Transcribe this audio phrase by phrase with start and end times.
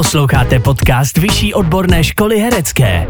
[0.00, 3.06] Posloucháte podcast Vyšší odborné školy herecké.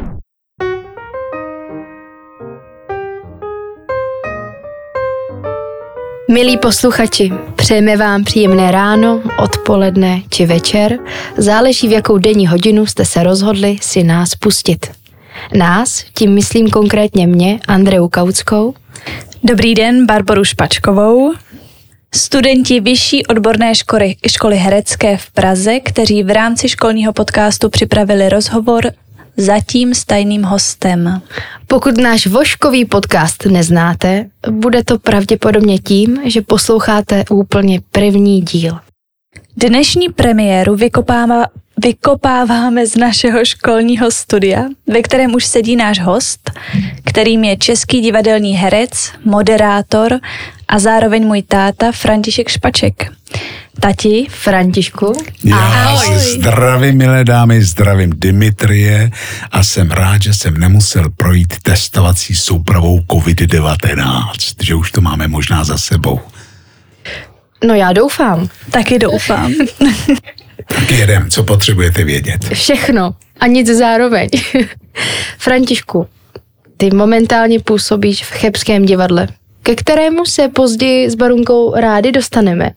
[6.31, 10.99] Milí posluchači, přejeme vám příjemné ráno, odpoledne či večer.
[11.37, 14.91] Záleží, v jakou denní hodinu jste se rozhodli si nás pustit.
[15.55, 18.75] Nás, tím myslím konkrétně mě, Andreu Kauckou.
[19.45, 21.33] Dobrý den, Barboru Špačkovou.
[22.15, 28.93] Studenti Vyšší odborné školy, školy herecké v Praze, kteří v rámci školního podcastu připravili rozhovor
[29.37, 31.23] zatím s tajným hostem.
[31.67, 38.79] Pokud náš voškový podcast neznáte, bude to pravděpodobně tím, že posloucháte úplně první díl.
[39.57, 41.45] Dnešní premiéru vykopává,
[41.85, 46.51] vykopáváme z našeho školního studia, ve kterém už sedí náš host,
[47.05, 50.21] kterým je český divadelní herec, moderátor
[50.69, 53.13] a zároveň můj táta František Špaček.
[53.81, 55.13] Tati, Františku.
[55.45, 56.19] Já Ahoj.
[56.19, 59.11] zdravím, milé dámy, zdravím Dimitrie
[59.51, 65.65] a jsem rád, že jsem nemusel projít testovací soupravou COVID-19, že už to máme možná
[65.65, 66.21] za sebou.
[67.65, 68.49] No já doufám.
[68.71, 69.55] taky doufám.
[70.75, 72.45] Tak jedem, co potřebujete vědět.
[72.53, 74.29] Všechno a nic zároveň.
[75.39, 76.07] Františku,
[76.77, 79.29] ty momentálně působíš v Chebském divadle,
[79.63, 82.71] ke kterému se později s Barunkou rádi dostaneme.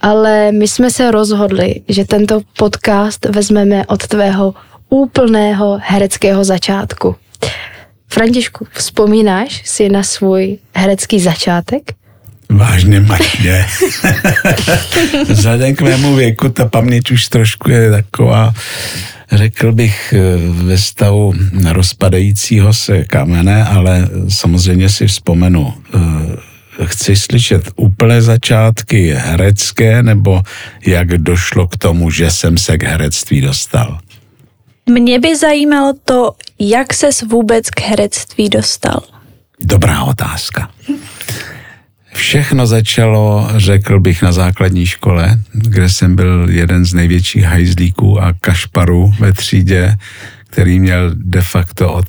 [0.00, 4.54] Ale my jsme se rozhodli, že tento podcast vezmeme od tvého
[4.88, 7.16] úplného hereckého začátku.
[8.08, 11.82] Františku, vzpomínáš si na svůj herecký začátek?
[12.50, 13.66] Vážně matně.
[15.28, 18.54] Vzhledem k mému věku ta paměť už trošku je taková,
[19.32, 20.14] řekl bych,
[20.50, 25.74] ve stavu rozpadajícího se kamene, ale samozřejmě si vzpomenu.
[26.84, 30.42] Chci slyšet úplné začátky herecké, nebo
[30.86, 33.98] jak došlo k tomu, že jsem se k herectví dostal?
[34.90, 39.02] Mě by zajímalo to, jak ses vůbec k herectví dostal.
[39.60, 40.70] Dobrá otázka.
[42.16, 48.32] Všechno začalo, řekl bych, na základní škole, kde jsem byl jeden z největších hajzlíků a
[48.32, 49.96] kašparů ve třídě,
[50.50, 52.06] který měl de facto od,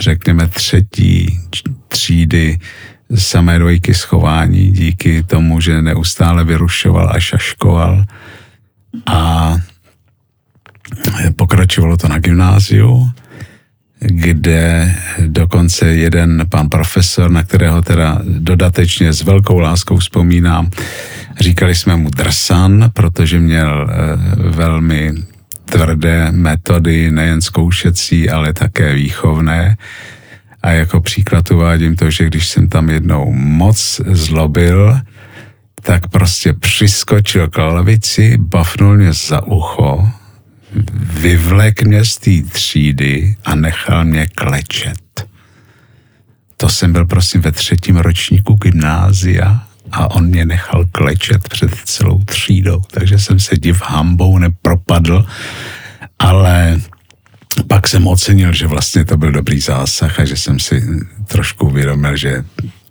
[0.00, 1.40] řekněme, třetí
[1.88, 2.58] třídy
[3.14, 8.04] samé dvojky schování díky tomu, že neustále vyrušoval a šaškoval.
[9.06, 9.54] A
[11.36, 13.10] pokračovalo to na gymnáziu,
[14.06, 14.94] kde
[15.26, 20.70] dokonce jeden pan profesor, na kterého teda dodatečně s velkou láskou vzpomínám,
[21.40, 23.94] říkali jsme mu drsan, protože měl eh,
[24.36, 25.12] velmi
[25.64, 29.76] tvrdé metody, nejen zkoušecí, ale také výchovné.
[30.62, 35.00] A jako příklad uvádím to, že když jsem tam jednou moc zlobil,
[35.82, 40.08] tak prostě přiskočil k lavici, bafnul mě za ucho,
[41.20, 45.26] vyvlek mě z té třídy a nechal mě klečet.
[46.56, 52.24] To jsem byl prosím ve třetím ročníku gymnázia a on mě nechal klečet před celou
[52.24, 55.26] třídou, takže jsem se div hambou nepropadl,
[56.18, 56.80] ale
[57.68, 60.82] pak jsem ocenil, že vlastně to byl dobrý zásah a že jsem si
[61.26, 62.44] trošku uvědomil, že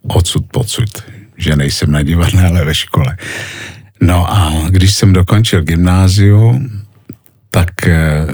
[0.07, 1.03] odsud pocud,
[1.37, 3.17] že nejsem na divadle, ale ve škole.
[4.01, 6.82] No a když jsem dokončil gymnázium,
[7.53, 8.25] tak eh,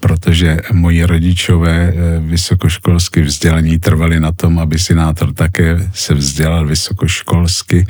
[0.00, 7.86] protože moji rodičové eh, vysokoškolsky vzdělaní trvali na tom, aby synátor také se vzdělal vysokoškolsky,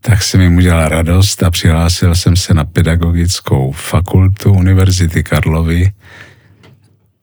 [0.00, 5.92] tak jsem jim udělal radost a přihlásil jsem se na pedagogickou fakultu Univerzity Karlovy.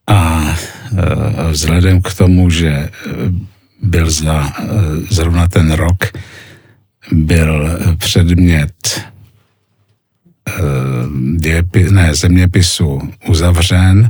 [0.07, 2.89] A eh, vzhledem k tomu, že
[3.81, 4.53] byl za,
[5.09, 6.15] zrovna ten rok,
[7.11, 9.03] byl předmět
[11.37, 14.09] dějepi, ne, zeměpisu uzavřen,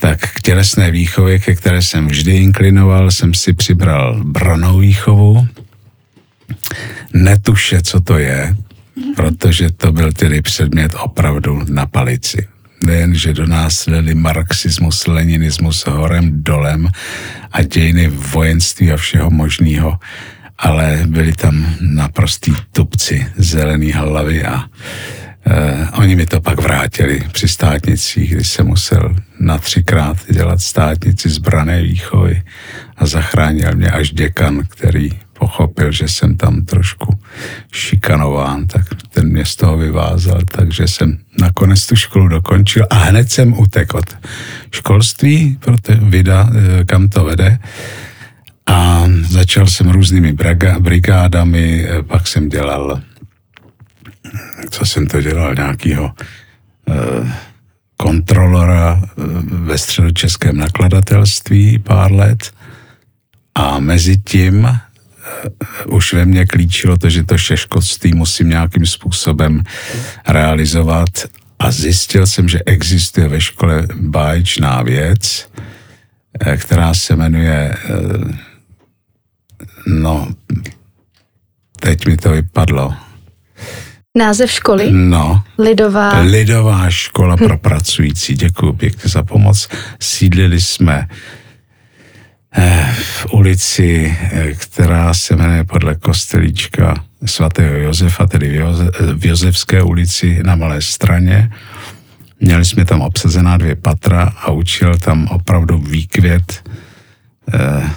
[0.00, 5.48] tak k tělesné výchově, ke které jsem vždy inklinoval, jsem si přibral branou výchovu.
[7.12, 8.56] Netuše, co to je,
[9.16, 12.48] protože to byl tedy předmět opravdu na palici.
[12.86, 16.88] Nejen, že do nás lili marxismus, leninismus horem, dolem
[17.52, 19.98] a dějiny vojenství a všeho možného,
[20.58, 24.64] ale byli tam naprostý tupci zelený hlavy a
[25.46, 31.28] Uh, oni mi to pak vrátili při státnicích, kdy jsem musel na třikrát dělat státnici
[31.28, 32.42] z brané výchovy
[32.96, 37.18] a zachránil mě až děkan, který pochopil, že jsem tam trošku
[37.72, 43.32] šikanován, tak ten mě z toho vyvázal, takže jsem nakonec tu školu dokončil a hned
[43.32, 44.16] jsem utekl od
[44.72, 46.50] školství, proto vida,
[46.86, 47.58] kam to vede.
[48.66, 50.36] A začal jsem různými
[50.78, 53.00] brigádami, pak jsem dělal
[54.70, 57.28] co jsem to dělal, nějakýho uh,
[57.96, 59.02] kontrolora
[59.42, 62.54] ve středočeském nakladatelství pár let
[63.54, 64.80] a mezi tím
[65.86, 69.62] už ve mně klíčilo to, že to šeškotství musím nějakým způsobem
[70.28, 71.08] realizovat
[71.58, 75.48] a zjistil jsem, že existuje ve škole báječná věc,
[76.40, 78.38] eh, která se jmenuje, eh,
[79.86, 80.28] no,
[81.80, 82.94] teď mi to vypadlo.
[84.18, 84.90] Název školy?
[84.90, 85.42] No.
[85.58, 86.20] Lidová.
[86.20, 88.34] Lidová škola pro pracující.
[88.34, 89.68] Děkuji pěkně za pomoc.
[90.00, 91.08] Sídlili jsme
[92.56, 94.16] eh, v ulici,
[94.56, 98.62] která se jmenuje podle kostelíčka svatého Josefa, tedy
[99.16, 101.50] v Josefské ulici na Malé straně.
[102.40, 106.70] Měli jsme tam obsazená dvě patra a učil tam opravdu výkvět
[107.54, 107.90] eh,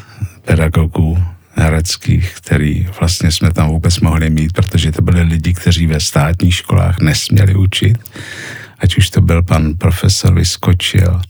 [0.45, 1.17] pedagogů
[1.55, 6.55] hereckých, který vlastně jsme tam vůbec mohli mít, protože to byli lidi, kteří ve státních
[6.55, 7.97] školách nesměli učit.
[8.79, 11.21] Ať už to byl pan profesor Vyskočil,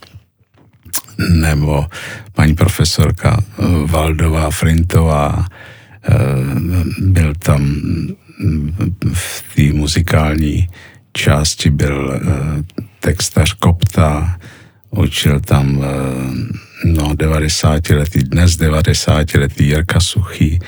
[1.30, 1.86] nebo
[2.34, 5.46] paní profesorka eh, Valdová Frintová,
[6.10, 6.16] Eh,
[7.00, 7.76] byl tam
[9.14, 10.68] v té muzikální
[11.14, 12.64] části byl eh,
[13.00, 14.40] textař Kopta,
[14.98, 20.60] učil tam eh, no 90 letý, dnes 90 letý Jirka Suchý,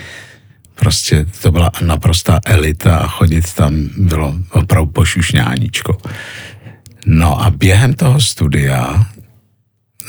[0.74, 5.98] prostě to byla naprostá elita a chodit tam bylo opravdu pošušňáníčko.
[7.06, 9.06] No a během toho studia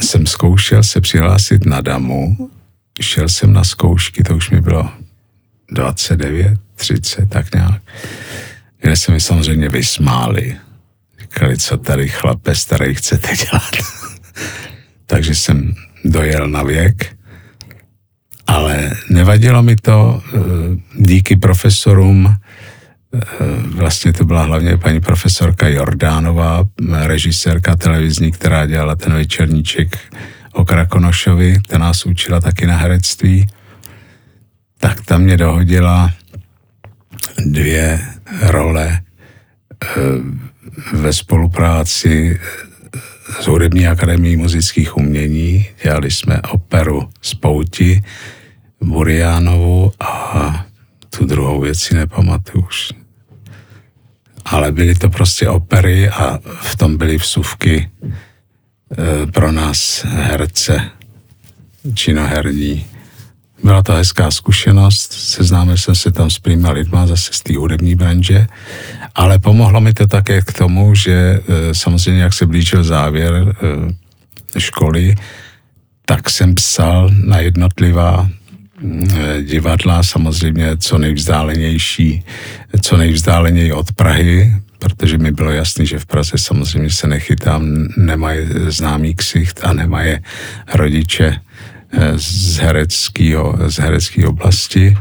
[0.01, 2.49] jsem zkoušel se přihlásit na damu,
[3.01, 4.89] šel jsem na zkoušky, to už mi bylo
[5.71, 7.81] 29, 30, tak nějak,
[8.81, 10.57] kde se mi samozřejmě vysmáli.
[11.21, 13.71] Říkali, co tady chlape starý chcete dělat.
[15.05, 15.75] Takže jsem
[16.05, 17.15] dojel na věk,
[18.47, 20.39] ale nevadilo mi to eh,
[20.95, 23.19] díky profesorům, eh,
[23.75, 26.65] vlastně to byla hlavně paní profesorka Jordánová,
[27.03, 29.97] režisérka televizní, která dělala ten večerníček
[30.53, 33.47] o Krakonošovi, ta nás učila taky na herectví.
[34.79, 36.11] Tak tam mě dohodila
[37.45, 37.99] dvě
[38.41, 39.01] role
[39.83, 39.87] eh,
[40.93, 42.39] ve spolupráci
[43.41, 45.65] s Hudební akademií muzických umění.
[45.83, 48.03] Dělali jsme operu Spouti,
[48.81, 50.65] Buriánovu a
[51.18, 52.91] tu druhou věc si nepamatuju už.
[54.45, 57.89] Ale byly to prostě opery a v tom byly vsuvky
[58.91, 60.89] eh, pro nás herce
[61.94, 62.85] činoherní
[63.63, 67.95] byla to hezká zkušenost, seznámil jsem se tam s prýma lidma zase z té hudební
[67.95, 68.47] branže,
[69.17, 74.59] ale pomohlo mi to také k tomu, že e, samozřejmě jak se blížil závěr e,
[74.59, 75.15] školy,
[76.05, 82.23] tak jsem psal na jednotlivá e, divadla, samozřejmě co nejvzdálenější,
[82.81, 88.39] co nejvzdáleněji od Prahy, protože mi bylo jasné, že v Praze samozřejmě se nechytám, nemají
[88.67, 90.17] známý ksicht a nemají
[90.73, 91.39] rodiče
[92.15, 93.79] z hereckého, z
[94.27, 94.97] oblasti,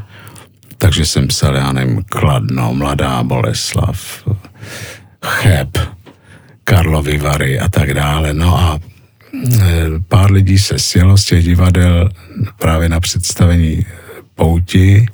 [0.79, 4.29] takže jsem psal, já nevím, Kladno, Mladá Boleslav,
[5.25, 5.79] Cheb,
[6.65, 8.35] Karlovy Vary a tak dále.
[8.35, 12.11] No a e, pár lidí se sjelo z těch divadel
[12.59, 13.87] právě na představení
[14.35, 15.07] Pouti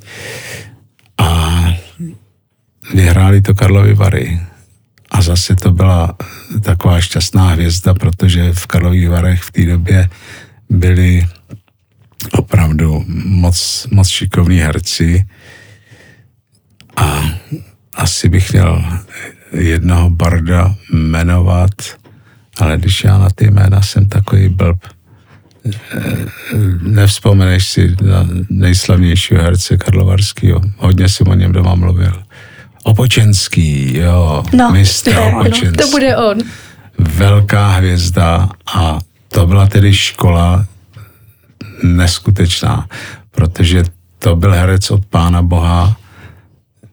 [1.18, 1.64] a
[2.94, 4.40] vyhráli to Karlovy Vary.
[5.10, 6.16] A zase to byla
[6.62, 10.08] taková šťastná hvězda, protože v Karlových Varech v té době
[10.70, 11.26] byli
[12.32, 15.24] opravdu moc, moc šikovní herci
[16.96, 17.22] a
[17.94, 18.84] asi bych měl
[19.52, 21.70] jednoho barda jmenovat,
[22.58, 24.78] ale když já na ty jména jsem takový blb,
[26.82, 30.60] nevzpomeneš si na nejslavnějšího herce Karlovarského.
[30.76, 32.22] Hodně jsem o něm doma mluvil.
[32.82, 35.76] Opočenský, jo, no, mistr Opočenský.
[35.76, 36.38] To bude on.
[36.98, 40.66] Velká hvězda a to byla tedy škola,
[41.82, 42.88] neskutečná,
[43.30, 43.84] protože
[44.18, 45.96] to byl herec od Pána Boha,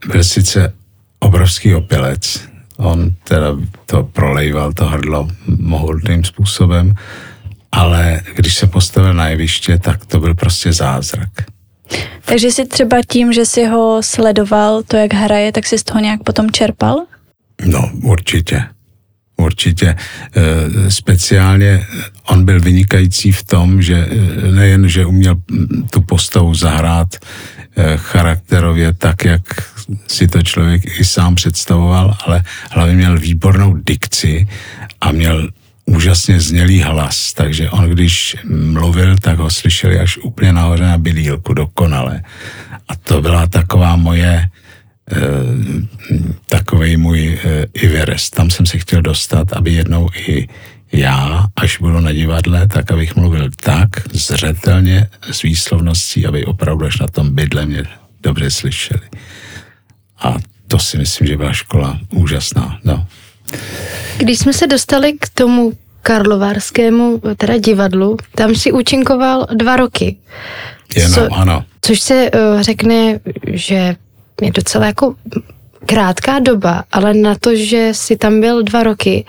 [0.07, 0.73] byl sice
[1.19, 2.41] obrovský opilec,
[2.77, 3.47] on teda
[3.85, 6.95] to prolejval, to hrdlo mohutným způsobem,
[7.71, 11.29] ale když se postavil na jeviště, tak to byl prostě zázrak.
[12.25, 15.99] Takže si třeba tím, že si ho sledoval, to, jak hraje, tak si z toho
[15.99, 17.05] nějak potom čerpal?
[17.65, 18.63] No, určitě.
[19.37, 19.95] Určitě.
[20.35, 21.87] Eh, speciálně
[22.27, 25.35] on byl vynikající v tom, že eh, nejen, že uměl
[25.89, 27.15] tu postavu zahrát
[27.95, 29.41] charakterově tak, jak
[30.07, 34.47] si to člověk i sám představoval, ale hlavně měl výbornou dikci
[35.01, 35.49] a měl
[35.85, 41.53] úžasně znělý hlas, takže on když mluvil, tak ho slyšeli až úplně nahoře na bylílku,
[41.53, 42.21] dokonale.
[42.87, 44.49] A to byla taková moje
[45.11, 45.85] Eh,
[46.49, 47.39] takový můj
[47.83, 48.33] Everest.
[48.33, 50.47] Eh, Tam jsem se chtěl dostat, aby jednou i
[50.91, 56.99] já, až budu na divadle, tak abych mluvil tak zřetelně s výslovností, aby opravdu až
[56.99, 57.83] na tom bydle mě
[58.21, 59.01] dobře slyšeli.
[60.19, 60.35] A
[60.67, 62.79] to si myslím, že byla škola úžasná.
[62.83, 63.07] No.
[64.17, 70.17] Když jsme se dostali k tomu karlovárskému teda divadlu, tam si účinkoval dva roky.
[70.95, 71.65] Jenom, Co, ano.
[71.81, 73.19] Což se uh, řekne,
[73.53, 73.95] že
[74.41, 75.15] je docela jako
[75.85, 79.25] krátká doba, ale na to, že si tam byl dva roky,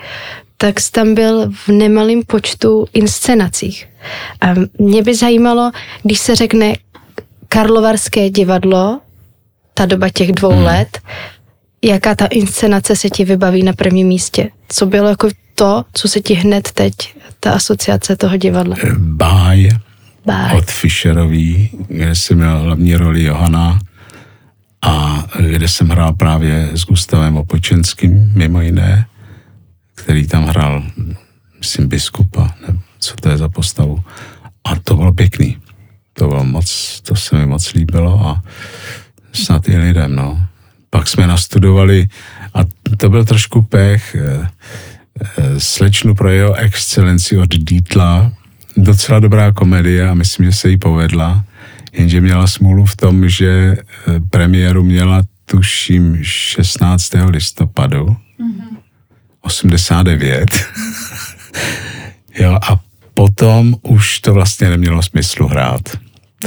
[0.61, 3.87] tak tam byl v nemalém počtu inscenacích.
[4.41, 4.47] A
[4.79, 5.71] mě by zajímalo,
[6.03, 6.73] když se řekne
[7.47, 8.99] Karlovarské divadlo,
[9.73, 10.63] ta doba těch dvou hmm.
[10.63, 10.99] let,
[11.83, 14.49] jaká ta inscenace se ti vybaví na prvním místě?
[14.67, 16.93] Co bylo jako to, co se ti hned teď,
[17.39, 18.75] ta asociace toho divadla?
[18.83, 19.69] Eh, báj,
[20.25, 20.57] Báj.
[20.57, 23.79] od Fischerový, kde jsem měl hlavní roli Johana
[24.81, 29.05] a kde jsem hrál právě s Gustavem Opočenským, mimo jiné,
[29.95, 30.83] který tam hrál,
[31.59, 34.03] myslím, biskupa, ne, co to je za postavu.
[34.63, 35.57] A to bylo pěkný.
[36.13, 38.43] To bylo moc, to se mi moc líbilo a
[39.33, 40.47] snad i lidem, no.
[40.89, 42.07] Pak jsme nastudovali,
[42.53, 42.59] a
[42.97, 44.47] to byl trošku pech, eh,
[45.21, 48.31] eh, slečnu pro jeho excelenci od Dítla,
[48.77, 51.43] docela dobrá komedie a myslím, že se jí povedla,
[51.93, 57.11] jenže měla smůlu v tom, že eh, premiéru měla tuším 16.
[57.29, 58.77] listopadu mm-hmm.
[59.41, 60.45] 89.
[62.39, 62.79] jo, a
[63.13, 65.81] potom už to vlastně nemělo smyslu hrát.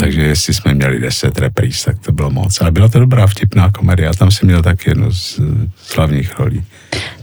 [0.00, 2.60] Takže jestli jsme měli deset repríz, tak to bylo moc.
[2.60, 5.40] Ale byla to dobrá vtipná komedie a tam jsem měl tak jednu z,
[5.82, 6.64] z hlavních rolí.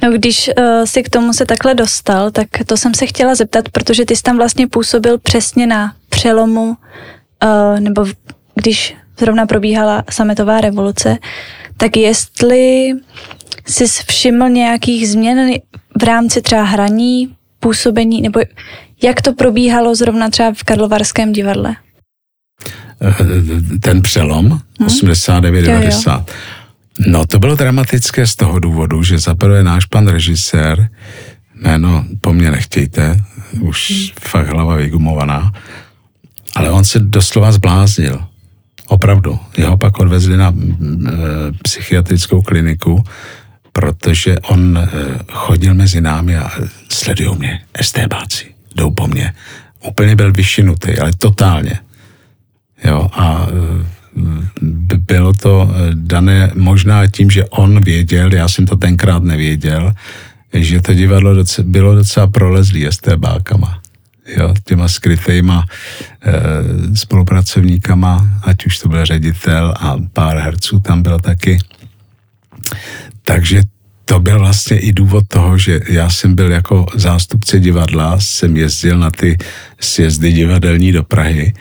[0.03, 3.69] No když uh, si k tomu se takhle dostal, tak to jsem se chtěla zeptat,
[3.69, 6.77] protože ty jsi tam vlastně působil přesně na přelomu,
[7.43, 8.05] uh, nebo
[8.55, 11.17] když zrovna probíhala sametová revoluce,
[11.77, 12.91] tak jestli
[13.67, 15.51] jsi všiml nějakých změn
[16.01, 18.39] v rámci třeba hraní, působení, nebo
[19.03, 21.75] jak to probíhalo zrovna třeba v Karlovarském divadle?
[23.79, 24.45] ten přelom,
[24.79, 24.89] hmm.
[24.89, 26.25] 89-90.
[27.07, 30.89] No to bylo dramatické z toho důvodu, že zaprvé náš pan režisér,
[31.55, 33.21] jméno po mně nechtějte,
[33.59, 34.07] už hmm.
[34.19, 35.51] fakt hlava vygumovaná,
[36.55, 38.23] ale on se doslova zbláznil.
[38.87, 39.39] Opravdu.
[39.57, 40.53] Jeho pak odvezli na e,
[41.63, 43.03] psychiatrickou kliniku,
[43.71, 44.87] protože on e,
[45.31, 46.51] chodil mezi námi a
[46.89, 49.33] sledují mě, estébáci, jdou po mně.
[49.87, 51.79] Úplně byl vyšinutý, ale totálně.
[52.83, 58.75] Jo, a e, bylo to e, dané možná tím, že on věděl, já jsem to
[58.75, 59.93] tenkrát nevěděl,
[60.53, 63.81] že to divadlo docela, bylo docela prolezlý STBákama.
[64.37, 65.65] Jo, těma skrytejma
[66.21, 66.31] e,
[66.95, 71.59] spolupracovníkama, ať už to byl ředitel a pár herců tam bylo taky.
[73.31, 73.61] Takže
[74.05, 78.97] to byl vlastně i důvod toho, že já jsem byl jako zástupce divadla, jsem jezdil
[78.97, 79.37] na ty
[79.79, 81.53] sjezdy divadelní do Prahy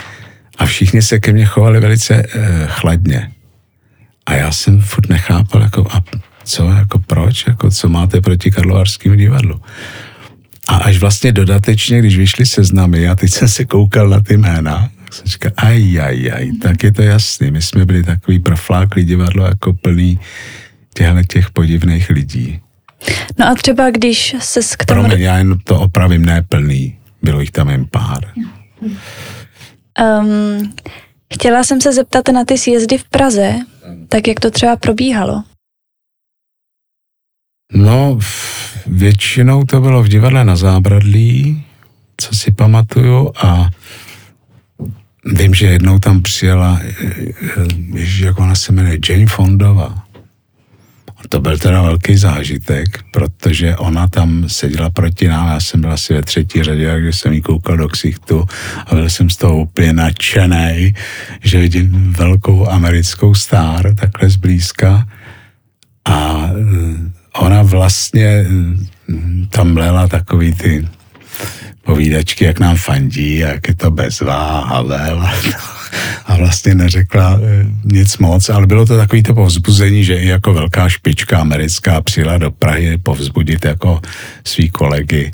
[0.58, 3.30] a všichni se ke mně chovali velice eh, chladně.
[4.26, 6.02] A já jsem furt nechápal, jako, a
[6.44, 9.60] co, jako proč, jako co máte proti Karlovarskému divadlu.
[10.68, 14.90] A až vlastně dodatečně, když vyšly seznamy, a teď jsem se koukal na ty jména,
[15.04, 17.50] tak jsem říkal, aj, aj, aj, tak je to jasný.
[17.50, 20.18] My jsme byli takový profláklý divadlo, jako plný
[20.94, 22.60] těchto těch podivných lidí.
[23.38, 25.00] No a třeba když se k tomu...
[25.02, 26.98] Promiň, já jen to opravím, ne plný.
[27.22, 28.32] Bylo jich tam jen pár.
[30.00, 30.74] Um,
[31.34, 33.54] chtěla jsem se zeptat na ty sjezdy v Praze,
[34.08, 35.42] tak jak to třeba probíhalo?
[37.72, 38.18] No,
[38.86, 41.64] většinou to bylo v divadle na Zábradlí,
[42.16, 43.70] co si pamatuju a
[45.24, 46.80] vím, že jednou tam přijela,
[47.92, 50.09] ježiš, jak ona se jmenuje, Jane Fondova.
[51.32, 56.14] To byl teda velký zážitek, protože ona tam seděla proti nám, já jsem byl asi
[56.14, 58.44] ve třetí řadě, když jsem jí koukal do ksichtu
[58.86, 60.94] a byl jsem z toho úplně nadšený,
[61.42, 65.06] že vidím velkou americkou star takhle zblízka.
[66.04, 68.46] A eh, ona vlastně eh,
[69.50, 70.88] tam lela takový ty
[71.90, 75.26] povídačky, jak nám fandí, jak je to bezvá, Havel
[76.26, 80.54] a vlastně neřekla eh, nic moc, ale bylo to takový to povzbuzení, že i jako
[80.54, 84.00] velká špička americká přijela do Prahy povzbudit jako
[84.44, 85.32] svý kolegy,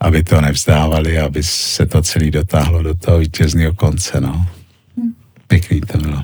[0.00, 4.46] aby to nevzdávali, aby se to celý dotáhlo do toho vítězného konce, no.
[5.46, 6.22] Pěkný to bylo.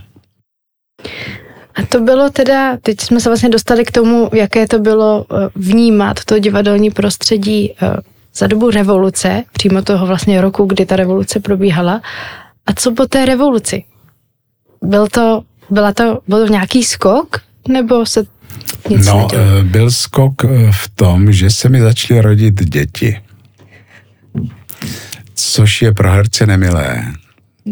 [1.75, 5.49] A to bylo teda, teď jsme se vlastně dostali k tomu, jaké to bylo eh,
[5.55, 11.41] vnímat to divadelní prostředí eh, za dobu revoluce, přímo toho vlastně roku, kdy ta revoluce
[11.41, 12.03] probíhala.
[12.67, 13.85] A co po té revoluci?
[14.83, 17.41] Byl to, byla to, byl to nějaký skok?
[17.69, 18.25] Nebo se
[18.91, 19.43] nic No, nedělo?
[19.61, 23.21] Eh, byl skok v tom, že se mi začaly rodit děti.
[25.35, 27.13] Což je pro herce nemilé,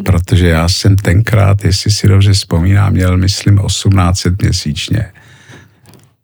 [0.04, 5.12] protože já jsem tenkrát, jestli si dobře vzpomínám, měl, myslím, 1800 měsíčně.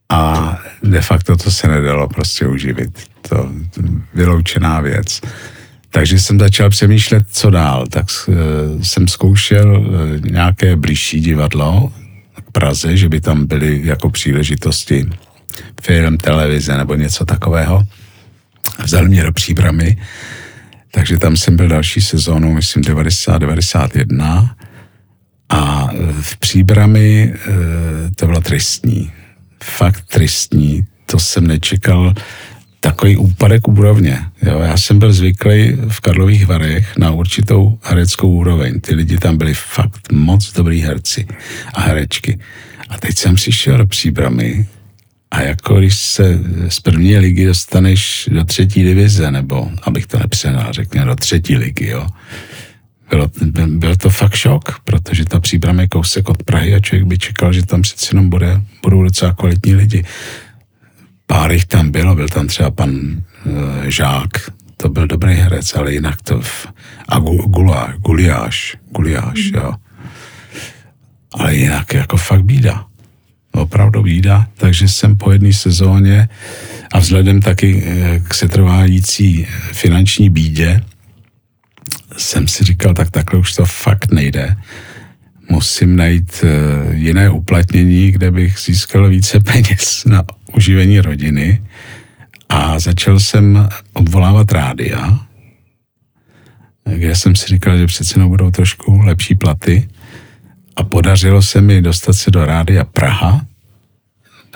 [0.08, 3.00] A de facto to se nedalo prostě uživit.
[3.28, 3.50] To
[4.14, 5.20] vyloučená věc.
[5.90, 7.86] Takže jsem začal přemýšlet, co dál.
[7.86, 8.34] Tak uh,
[8.82, 11.92] jsem zkoušel uh, nějaké blížší divadlo
[12.34, 15.10] k Praze, že by tam byly jako příležitosti
[15.82, 17.84] film, televize nebo něco takového.
[18.84, 19.96] Vzal mě do příbramy,
[20.90, 24.50] takže tam jsem byl další sezónu, myslím 90-91
[25.48, 25.88] a
[26.20, 27.54] v příbrami uh,
[28.16, 29.12] to bylo tristní.
[29.64, 30.86] Fakt tristní.
[31.06, 32.14] To jsem nečekal
[32.80, 34.18] takový úpadek úrovně.
[34.42, 38.80] Jo, já jsem byl zvyklý v Karlových Varech na určitou hereckou úroveň.
[38.80, 41.26] Ty lidi tam byli fakt moc dobrý herci
[41.75, 42.38] a herečky.
[42.88, 44.66] A teď jsem přišel do příbramy
[45.30, 50.72] a jako když se z první ligy dostaneš do třetí divize, nebo abych to nepřenal,
[50.72, 52.06] řekněme do třetí ligy, jo.
[53.10, 53.30] Bylo,
[53.66, 57.52] byl to fakt šok, protože ta příbram je kousek od Prahy a člověk by čekal,
[57.52, 60.04] že tam přeci jenom bude, budou docela kvalitní lidi
[61.26, 65.92] pár jich tam bylo, byl tam třeba pan uh, Žák, to byl dobrý herec, ale
[65.92, 66.40] jinak to...
[66.40, 66.66] V,
[67.08, 69.58] a Gula, Guliáš, Guliáš, mm.
[69.58, 69.75] jo.
[71.34, 72.84] Ale jinak jako fakt bída.
[73.52, 76.28] Opravdu bída, takže jsem po jedné sezóně
[76.92, 80.80] a vzhledem taky eh, k setrvájící finanční bídě
[82.16, 84.56] jsem si říkal, tak takhle už to fakt nejde.
[85.49, 91.62] Musím najít eh, jiné uplatnění, kde bych získal více peněz na uživení rodiny.
[92.49, 95.18] A začal jsem obvolávat rádia,
[96.85, 99.88] kde jsem si říkal, že přece budou trošku lepší platy.
[100.76, 103.46] A podařilo se mi dostat se do rádia Praha,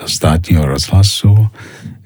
[0.01, 1.47] do státního rozhlasu,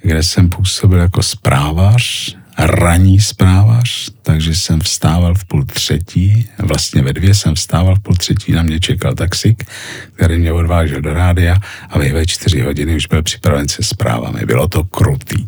[0.01, 7.13] kde jsem působil jako zprávař ranní zprávař, takže jsem vstával v půl třetí, vlastně ve
[7.13, 9.63] dvě jsem vstával v půl třetí, na mě čekal taxik,
[10.13, 11.55] který mě odvážel do rádia
[11.89, 14.39] a ve čtyři hodiny už byl připraven se zprávami.
[14.45, 15.47] Bylo to krutý.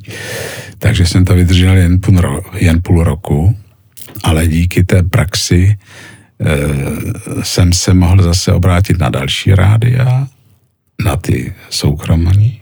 [0.79, 3.57] Takže jsem to vydržel jen půl, ro, jen půl roku,
[4.23, 5.77] ale díky té praxi
[6.39, 6.57] e,
[7.43, 10.27] jsem se mohl zase obrátit na další rádia,
[11.05, 12.61] na ty soukromní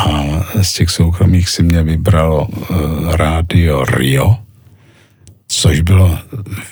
[0.00, 2.76] a z těch soukromých si mě vybralo uh,
[3.16, 4.36] rádio Rio,
[5.48, 6.18] což bylo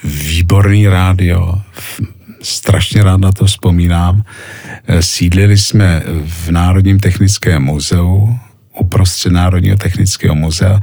[0.05, 1.63] výborný rádio,
[2.43, 4.23] strašně rád na to vzpomínám.
[4.87, 8.39] Eh, sídlili jsme v Národním technickém muzeu,
[8.81, 10.81] uprostřed Národního technického muzea,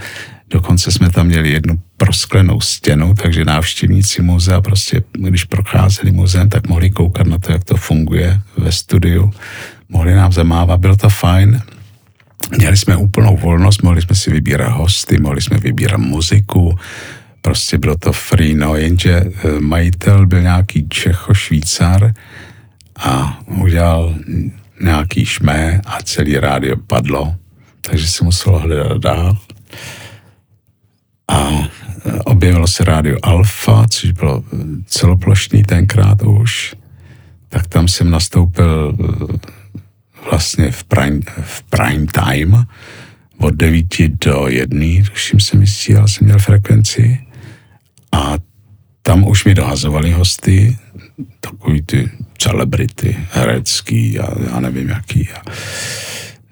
[0.50, 6.68] dokonce jsme tam měli jednu prosklenou stěnu, takže návštěvníci muzea prostě, když procházeli muzeem, tak
[6.68, 9.32] mohli koukat na to, jak to funguje ve studiu,
[9.90, 11.62] mohli nám zamávat, bylo to fajn,
[12.58, 16.80] Měli jsme úplnou volnost, mohli jsme si vybírat hosty, mohli jsme vybírat muziku,
[17.42, 22.14] prostě bylo to free, no jenže eh, majitel byl nějaký Čecho-Švýcar
[22.96, 24.16] a udělal
[24.82, 27.36] nějaký šmé a celý rádio padlo,
[27.82, 29.38] takže se muselo hledat dál.
[31.28, 36.76] A eh, objevilo se rádio Alfa, což bylo eh, celoplošný tenkrát už,
[37.50, 38.98] tak tam jsem nastoupil
[40.32, 42.66] vlastně v prime, v prime time
[43.38, 43.86] od 9
[44.26, 44.80] do 1,
[45.12, 47.20] tuším se mi já jsem měl frekvenci
[48.12, 48.34] a
[49.02, 50.78] tam už mi dohazovali hosty,
[51.40, 55.30] takový ty celebrity, herecký a já nevím jaký.
[55.30, 55.52] A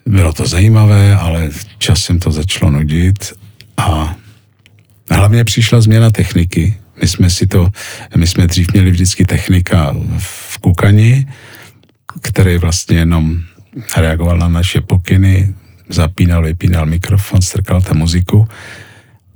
[0.06, 3.34] bylo to zajímavé, ale časem to začalo nudit
[3.78, 4.16] a
[5.12, 6.78] hlavně přišla změna techniky.
[7.02, 7.70] My jsme si to,
[8.16, 11.28] my jsme dřív měli vždycky technika v kukani,
[12.22, 13.44] který vlastně jenom
[13.98, 15.54] reagoval na naše pokyny,
[15.90, 18.48] zapínal, vypínal mikrofon, strkal tam muziku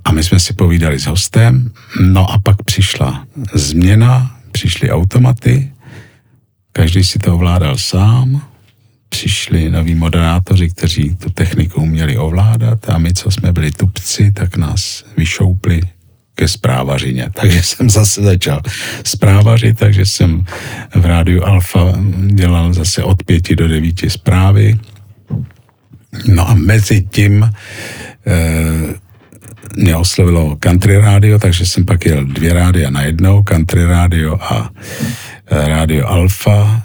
[0.04, 1.70] a my jsme si povídali s hostem.
[2.00, 5.72] No a pak přišla změna, přišly automaty,
[6.72, 8.42] každý si to ovládal sám,
[9.08, 14.56] přišli noví moderátoři, kteří tu techniku uměli ovládat a my, co jsme byli tupci, tak
[14.56, 15.80] nás vyšoupli
[16.38, 17.30] ke zprávařině.
[17.40, 18.62] Takže jsem zase začal
[19.04, 20.44] zprávařit, takže jsem
[20.94, 21.92] v rádiu Alfa
[22.26, 24.78] dělal zase od pěti do devíti zprávy.
[26.26, 27.50] No a mezi tím e,
[29.76, 34.70] mě oslovilo country rádio, takže jsem pak jel dvě rádia najednou, country rádio a
[35.50, 36.82] e, rádio Alfa.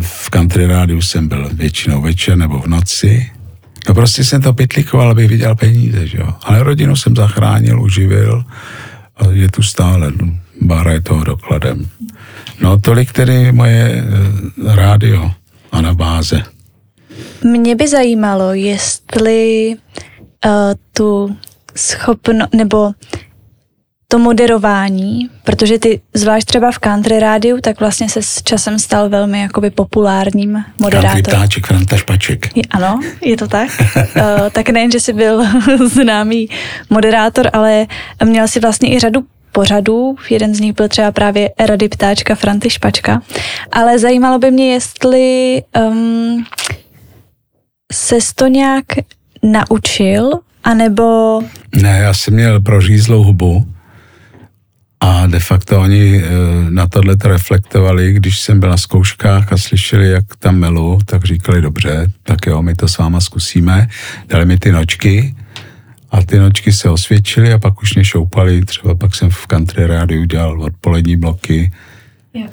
[0.00, 3.31] V country rádiu jsem byl většinou večer nebo v noci.
[3.88, 6.34] No prostě jsem to pitlikoval, abych viděl peníze, že jo.
[6.42, 8.44] Ale rodinu jsem zachránil, uživil
[9.16, 10.12] a je tu stále.
[10.22, 11.88] No, Bára je toho dokladem.
[12.60, 14.04] No tolik tedy moje e,
[14.76, 15.30] rádio
[15.72, 16.42] a na báze.
[17.44, 19.74] Mě by zajímalo, jestli
[20.46, 20.50] uh,
[20.92, 21.36] tu
[21.76, 22.92] schopno, nebo
[24.12, 29.08] to moderování, protože ty, zvlášť třeba v country rádiu, tak vlastně se s časem stal
[29.08, 31.22] velmi jakoby populárním Country moderátorem.
[31.22, 32.56] ptáček, Franta Špaček.
[32.56, 33.68] Je- Ano, je to tak.
[33.96, 34.22] uh,
[34.52, 35.42] tak nejen, že jsi byl
[35.88, 36.48] známý
[36.90, 37.86] moderátor, ale
[38.24, 39.20] měl si vlastně i řadu
[39.52, 40.16] pořadů.
[40.30, 43.22] Jeden z nich byl třeba právě Rady ptáčka Franty Špačka.
[43.72, 46.44] Ale zajímalo by mě, jestli um,
[47.92, 48.84] ses to nějak
[49.42, 50.30] naučil,
[50.64, 51.40] anebo
[51.82, 53.64] Ne, já jsem měl prořízlou hubu
[55.02, 56.30] a de facto oni eh,
[56.70, 61.24] na tohle to reflektovali, když jsem byl na zkouškách a slyšeli, jak tam melu, tak
[61.24, 63.88] říkali, dobře, tak jo, my to s váma zkusíme.
[64.28, 65.34] Dali mi ty nočky
[66.10, 69.86] a ty nočky se osvědčily a pak už mě šoupali, třeba pak jsem v country
[69.86, 71.72] rádiu dělal odpolední bloky.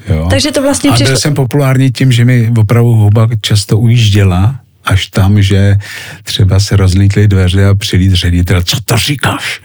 [0.10, 0.28] Jo.
[0.30, 4.60] Takže to vlastně a byl přišlo- jsem populární tím, že mi opravdu huba často ujížděla,
[4.86, 5.78] až tam, že
[6.24, 9.62] třeba se rozlítly dveře a přilít ředitel, co to říkáš?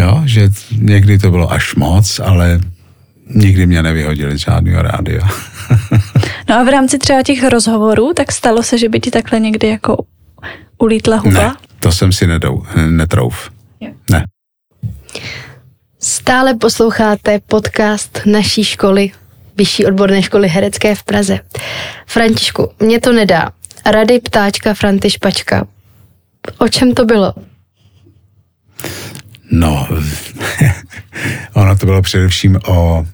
[0.00, 2.60] Jo, že někdy to bylo až moc, ale
[3.34, 5.28] nikdy mě nevyhodili z žádného rádia.
[6.48, 9.68] No a v rámci třeba těch rozhovorů, tak stalo se, že by ti takhle někdy
[9.68, 10.04] jako
[10.78, 11.42] ulítla huba?
[11.42, 13.50] ne, to jsem si nedou, netrouf.
[13.80, 13.90] Jo.
[14.10, 14.24] Ne.
[16.00, 19.10] Stále posloucháte podcast naší školy,
[19.56, 21.40] Vyšší odborné školy herecké v Praze.
[22.06, 23.50] Františku, mě to nedá.
[23.86, 25.66] Rady ptáčka Franty Špačka.
[26.58, 27.34] O čem to bylo?
[29.50, 29.88] No,
[31.52, 33.06] ono to bylo především o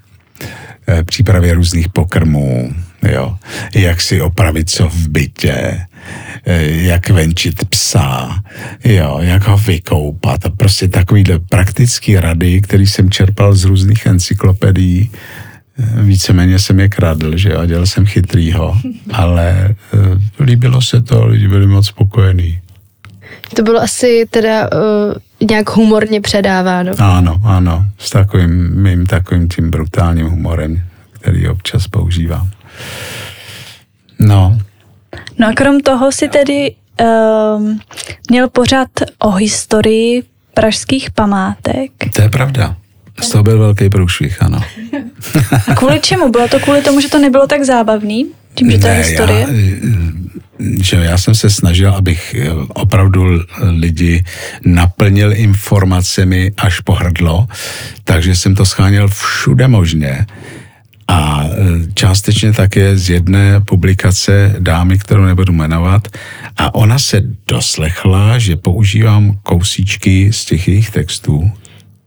[0.89, 2.75] eh, přípravě různých pokrmů,
[3.13, 3.37] jo.
[3.75, 5.81] Jak si opravit co v bytě,
[6.47, 8.43] eh, jak venčit psa,
[8.85, 15.11] jo, jak ho vykoupat a prostě takovýhle praktický rady, který jsem čerpal z různých encyklopedií.
[15.79, 18.79] Eh, Víceméně jsem je kradl, že jo, a dělal jsem chytrýho,
[19.13, 19.75] ale
[20.41, 22.59] líbilo se to, lidi byli moc spokojení.
[23.55, 25.15] To bylo asi teda uh,
[25.51, 26.93] nějak humorně předáváno.
[26.99, 32.51] Ano, ano, s takovým mým takovým tím brutálním humorem, který občas používám.
[34.19, 34.59] No,
[35.39, 36.75] No a krom toho si tedy
[37.57, 37.81] um,
[38.31, 40.23] měl pořád o historii
[40.55, 41.91] pražských památek.
[42.15, 42.77] to je pravda.
[43.23, 44.61] Z toho byl velký průšvih, ano.
[45.69, 46.29] A kvůli čemu?
[46.29, 48.27] Bylo to kvůli tomu, že to nebylo tak zábavný?
[48.55, 49.41] Tím, že to je historie?
[49.41, 49.47] Já,
[50.59, 53.25] že já jsem se snažil, abych eh, opravdu
[53.63, 54.25] lidi
[54.65, 57.49] naplnil informacemi až po hrdlo,
[58.05, 60.27] takže jsem to scháněl všude možně.
[61.09, 61.53] A eh,
[61.95, 66.09] částečně také z jedné publikace dámy, kterou nebudu jmenovat,
[66.57, 71.51] a ona se doslechla, že používám kousíčky z těch jejich textů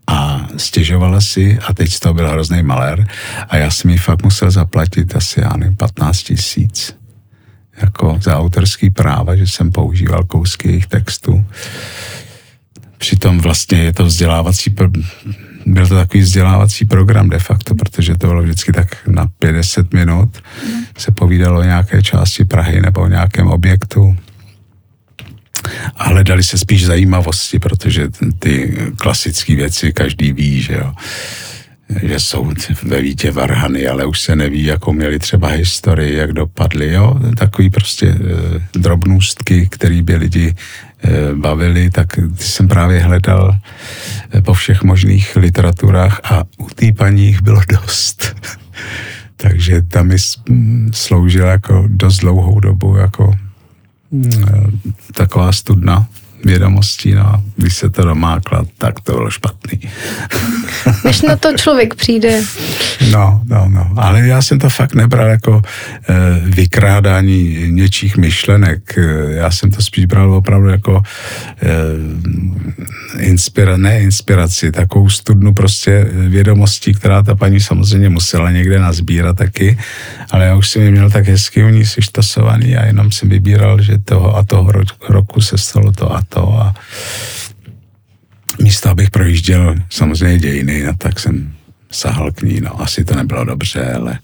[0.07, 3.07] a stěžovala si a teď z toho byl hrozný malér
[3.49, 6.98] a já jsem jí fakt musel zaplatit asi, já nevím, 15 tisíc
[7.81, 11.45] jako za autorský práva, že jsem používal kousky jejich textů.
[12.97, 14.89] Přitom vlastně je to vzdělávací, pro-
[15.65, 20.37] byl to takový vzdělávací program de facto, protože to bylo vždycky tak na 50 minut,
[20.97, 24.17] se povídalo o nějaké části Prahy nebo o nějakém objektu.
[25.95, 28.07] A hledali se spíš zajímavosti, protože
[28.39, 30.93] ty klasické věci každý ví, že jo
[32.01, 32.51] že jsou
[32.83, 37.69] ve Vítě Varhany, ale už se neví, jakou měli třeba historii, jak dopadly, jo, takový
[37.69, 38.17] prostě e,
[38.79, 40.55] drobnůstky, které by lidi
[41.03, 42.07] e, bavili, tak
[42.39, 43.55] jsem právě hledal
[44.33, 48.35] e, po všech možných literaturách a u té paní jich bylo dost.
[49.35, 53.37] Takže tam mi s- m, sloužil jako dost dlouhou dobu jako
[54.25, 54.37] e,
[55.13, 56.07] taková studna
[56.45, 59.79] vědomostí, no a když se to domákla, tak to bylo špatný.
[61.05, 62.41] Než na to člověk přijde.
[63.11, 63.93] No, no, no.
[63.97, 65.61] Ale já jsem to fakt nebral jako
[66.09, 66.13] e,
[66.49, 68.97] vykrádání něčích myšlenek.
[68.97, 71.01] Eh, Já jsem to spíš bral opravdu jako
[71.63, 79.37] e, inspira, ne inspiraci, takovou studnu prostě vědomostí, která ta paní samozřejmě musela někde nazbírat
[79.37, 79.77] taky,
[80.31, 83.81] ale já už jsem ji měl tak hezky u ní seštosovaný a jenom jsem vybíral,
[83.81, 86.73] že toho a toho ro- roku se stalo to a to a
[88.61, 91.53] místo, abych projížděl samozřejmě dějiny, no, tak jsem
[91.91, 92.61] sahal k ní.
[92.61, 94.19] No, asi to nebylo dobře, ale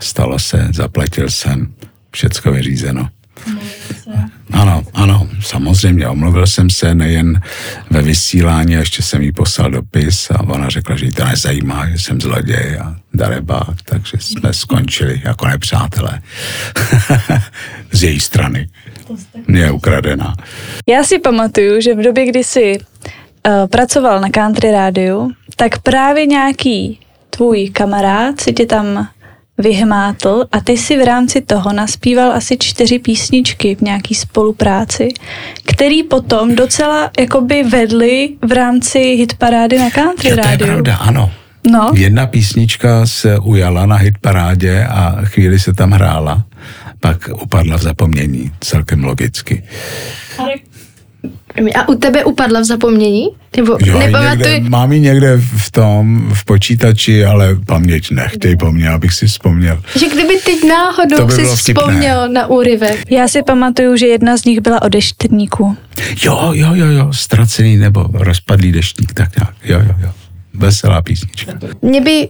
[0.00, 1.74] stalo se, zaplatil jsem,
[2.10, 3.08] všecko vyřízeno.
[4.52, 7.40] Ano, ano, samozřejmě, omluvil jsem se nejen
[7.90, 11.88] ve vysílání, a ještě jsem jí poslal dopis a ona řekla, že jí to nezajímá,
[11.88, 16.20] že jsem zloděj a darebák, takže jsme skončili jako nepřátelé.
[17.92, 18.68] Z její strany.
[19.46, 20.34] Mě je ukradená.
[20.88, 26.26] Já si pamatuju, že v době, kdy jsi uh, pracoval na country rádiu, tak právě
[26.26, 29.08] nějaký tvůj kamarád si tě tam
[29.58, 35.08] vyhmátl a ty si v rámci toho naspíval asi čtyři písničky v nějaký spolupráci,
[35.66, 40.66] který potom docela jakoby vedli v rámci hitparády na country Jo, to je rádiu.
[40.66, 41.30] pravda, ano.
[41.70, 46.44] No, Jedna písnička se ujala na hitparádě a chvíli se tam hrála,
[47.00, 49.62] pak upadla v zapomnění, celkem logicky.
[51.74, 53.28] A u tebe upadla v zapomnění?
[53.56, 54.52] Nebo Jo, nepamatuj?
[54.52, 59.26] někde, mám ji někde v tom, v počítači, ale paměť nechtěj po mně, abych si
[59.26, 59.82] vzpomněl.
[59.98, 63.02] Že kdyby teď náhodou by si vzpomněl na úryvek.
[63.10, 65.76] já si pamatuju, že jedna z nich byla o deštníku.
[66.22, 70.12] Jo, jo, jo, jo, ztracený nebo rozpadlý deštník, tak nějak, jo, jo, jo.
[70.54, 71.52] Veselá písnička.
[71.82, 72.28] Mě by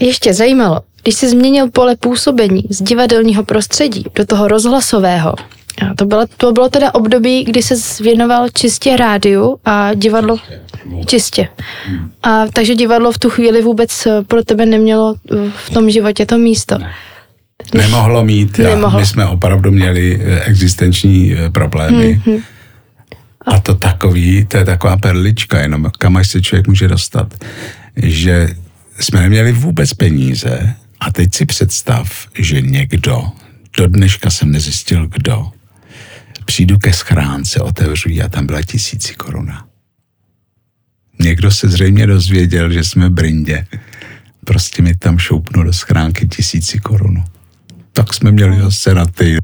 [0.00, 5.34] ještě zajímalo, když jsi změnil pole působení z divadelního prostředí do toho rozhlasového,
[5.82, 10.38] a to, bylo, to bylo teda období, kdy se věnoval čistě rádiu a divadlo
[11.06, 11.48] čistě.
[12.22, 16.26] A takže divadlo v tu chvíli vůbec eh, pro tebe nemělo eh, v tom životě
[16.26, 16.78] to místo.
[17.74, 19.00] Nemohlo mít, já, Nemohlo.
[19.00, 22.22] my jsme opravdu měli eh, existenční problémy.
[22.26, 22.42] Mhm.
[23.46, 27.34] A to takový, to je taková perlička, jenom kam až se člověk může dostat,
[27.96, 28.48] že
[29.00, 33.24] jsme neměli vůbec peníze a teď si představ, že někdo,
[33.78, 35.46] do dneška jsem nezjistil kdo,
[36.46, 39.66] přijdu ke schránce, otevřu ji a tam byla tisíci koruna.
[41.18, 43.66] Někdo se zřejmě dozvěděl, že jsme Brindě.
[44.44, 47.24] Prostě mi tam šoupnu do schránky tisíci korunu.
[47.92, 49.36] Tak jsme měli zase na ty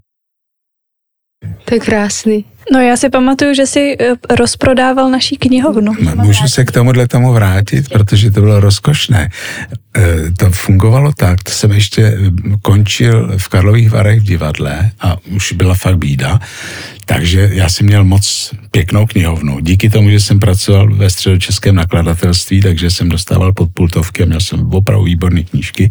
[1.64, 2.44] To je krásný.
[2.72, 5.92] No já si pamatuju, že si eh, rozprodával naší knihovnu.
[6.14, 9.31] Můžu se k tomuhle tomu vrátit, protože to bylo rozkošné.
[9.96, 12.16] E, To fungovalo tak, to jsem ještě e,
[12.62, 16.40] končil v Karlových Varech v divadle a už byla fakt bída,
[17.05, 19.61] takže já jsem měl moc pěknou knihovnu.
[19.61, 24.72] Díky tomu, že jsem pracoval ve středočeském nakladatelství, takže jsem dostával podpultovky a měl jsem
[24.72, 25.90] opravdu výborné knížky,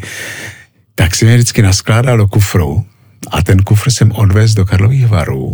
[0.96, 2.86] tak jsem je vždycky naskládal do kufru
[3.32, 5.54] a ten kufr jsem odvez do Karlových Varů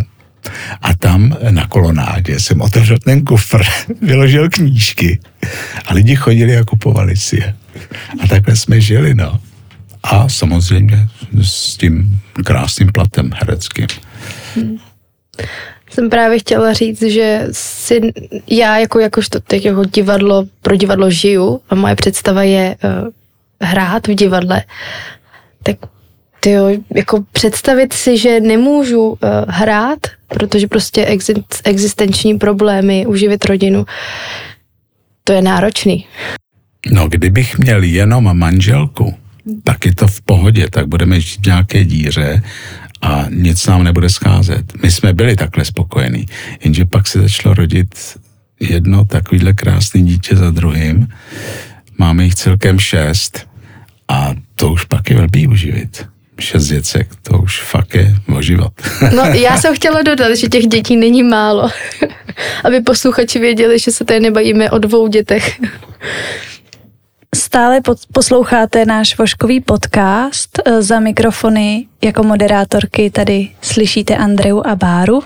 [0.81, 3.61] a tam na kolonádě jsem otevřel ten kufr,
[4.01, 5.19] vyložil knížky
[5.85, 7.55] a lidi chodili a kupovali si je.
[8.23, 9.39] A takhle jsme žili, no.
[10.03, 11.07] A samozřejmě
[11.41, 13.87] s tím krásným platem hereckým.
[15.89, 18.01] Jsem právě chtěla říct, že si
[18.47, 23.07] já jako jakožto teď jako divadlo, pro divadlo žiju a moje představa je uh,
[23.61, 24.63] hrát v divadle,
[25.63, 25.77] tak
[26.39, 33.85] tyjo, jako představit si, že nemůžu uh, hrát, protože prostě exi- existenční problémy, uživit rodinu,
[35.23, 36.05] to je náročný.
[36.91, 39.15] No, kdybych měl jenom manželku,
[39.63, 42.43] tak je to v pohodě, tak budeme žít v nějaké díře
[43.01, 44.83] a nic nám nebude scházet.
[44.83, 46.25] My jsme byli takhle spokojení,
[46.63, 47.95] jenže pak se začalo rodit
[48.59, 51.07] jedno takovýhle krásné dítě za druhým.
[51.97, 53.47] Máme jich celkem šest
[54.07, 56.07] a to už pak je blbý uživit.
[56.39, 58.73] Šest děcek, to už fakt je o život.
[59.15, 61.69] No, já jsem chtěla dodat, že těch dětí není málo,
[62.63, 65.59] aby posluchači věděli, že se tady nebavíme o dvou dětech.
[67.35, 70.59] Stále pod, posloucháte náš voškový podcast.
[70.79, 75.23] Za mikrofony jako moderátorky tady slyšíte Andreu a Báru.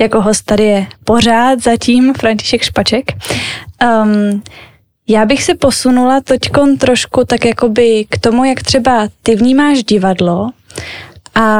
[0.00, 3.04] Jako host tady je pořád zatím František Špaček.
[4.02, 4.42] Um,
[5.08, 10.50] já bych se posunula teďkon trošku tak jakoby k tomu, jak třeba ty vnímáš divadlo
[11.34, 11.58] a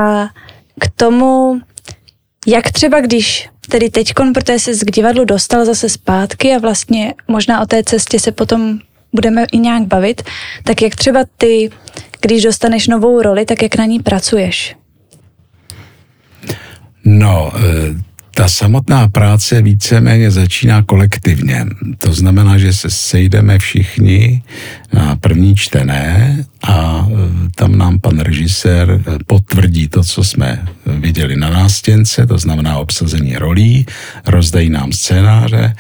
[0.81, 1.61] k tomu,
[2.47, 7.61] jak třeba když tedy teďkon, protože jsi k divadlu dostal zase zpátky a vlastně možná
[7.61, 8.79] o té cestě se potom
[9.13, 10.23] budeme i nějak bavit,
[10.65, 11.71] tak jak třeba ty,
[12.21, 14.77] když dostaneš novou roli, tak jak na ní pracuješ?
[17.05, 21.67] No, eh, ta samotná práce víceméně začíná kolektivně.
[21.99, 24.43] To znamená, že se sejdeme všichni
[24.93, 27.15] na první čtené a eh,
[27.55, 33.37] tam nám pan režisér eh, potvrdí to, co jsme viděli na nástěnce, to znamená obsazení
[33.37, 33.87] rolí,
[34.27, 35.77] rozdají nám scénáře,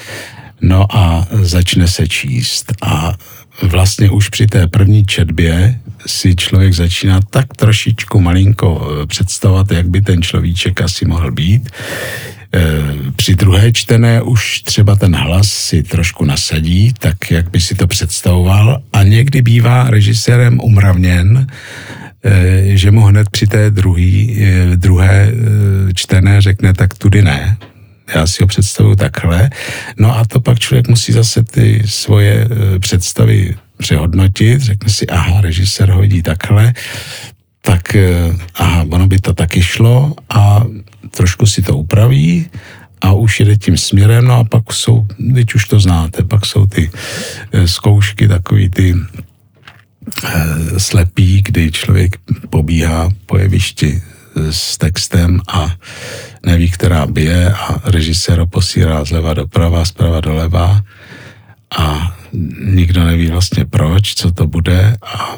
[0.60, 2.72] no a začne se číst.
[2.82, 3.14] A
[3.62, 9.88] vlastně už při té první četbě si člověk začíná tak trošičku malinko eh, představovat, jak
[9.88, 11.70] by ten človíček asi mohl být.
[12.54, 17.74] Eh, Při druhé čtené už třeba ten hlas si trošku nasadí, tak jak by si
[17.74, 18.82] to představoval.
[18.92, 21.46] A někdy bývá režisérem umravněn,
[22.24, 25.32] eh, že mu hned při té druhý, eh, druhé
[25.94, 27.56] čtené řekne, tak tudy ne,
[28.14, 29.50] já si ho představuju takhle.
[29.98, 35.90] No a to pak člověk musí zase ty svoje představy přehodnotit, řekne si, aha, režisér
[35.90, 36.72] ho vidí takhle,
[37.62, 37.96] tak
[38.54, 40.14] aha, ono by to taky šlo.
[40.28, 40.64] A
[41.10, 42.46] trošku si to upraví
[43.00, 46.66] a už jede tím směrem, no a pak jsou, teď už to znáte, pak jsou
[46.66, 46.90] ty
[47.52, 48.94] eh, zkoušky, takový ty
[50.24, 52.16] eh, slepý, kdy člověk
[52.50, 54.02] pobíhá po jevišti
[54.36, 55.70] s textem a
[56.46, 60.82] neví, která bije a režisér ho posírá zleva doprava, zprava doleva
[61.78, 62.16] a
[62.60, 65.36] nikdo neví vlastně proč, co to bude a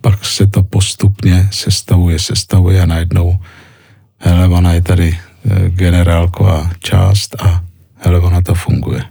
[0.00, 3.38] pak se to postupně sestavuje, sestavuje a najednou
[4.18, 7.64] hele, ona je tady eh, generálková část a
[7.96, 9.04] hele, ona to funguje.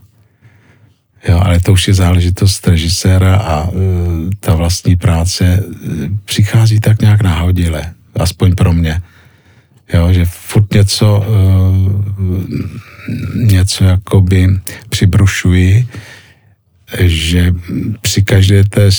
[1.28, 3.74] Jo, ale to už je záležitost režiséra a uh,
[4.40, 5.94] ta vlastní práce uh,
[6.26, 9.02] přichází tak nějak náhodile, aspoň pro mě.
[9.94, 12.44] Jo, že furt něco, uh,
[13.36, 14.48] něco jakoby
[14.90, 15.88] přibrušuji,
[17.00, 17.54] že
[18.02, 18.90] při každé té,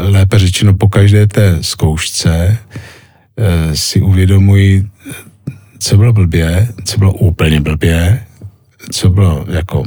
[0.00, 2.58] lépe řečeno po každé té zkoušce,
[3.74, 4.88] si uvědomuji,
[5.80, 8.22] co bylo blbě, co bylo úplně blbě,
[8.92, 9.84] co bylo jako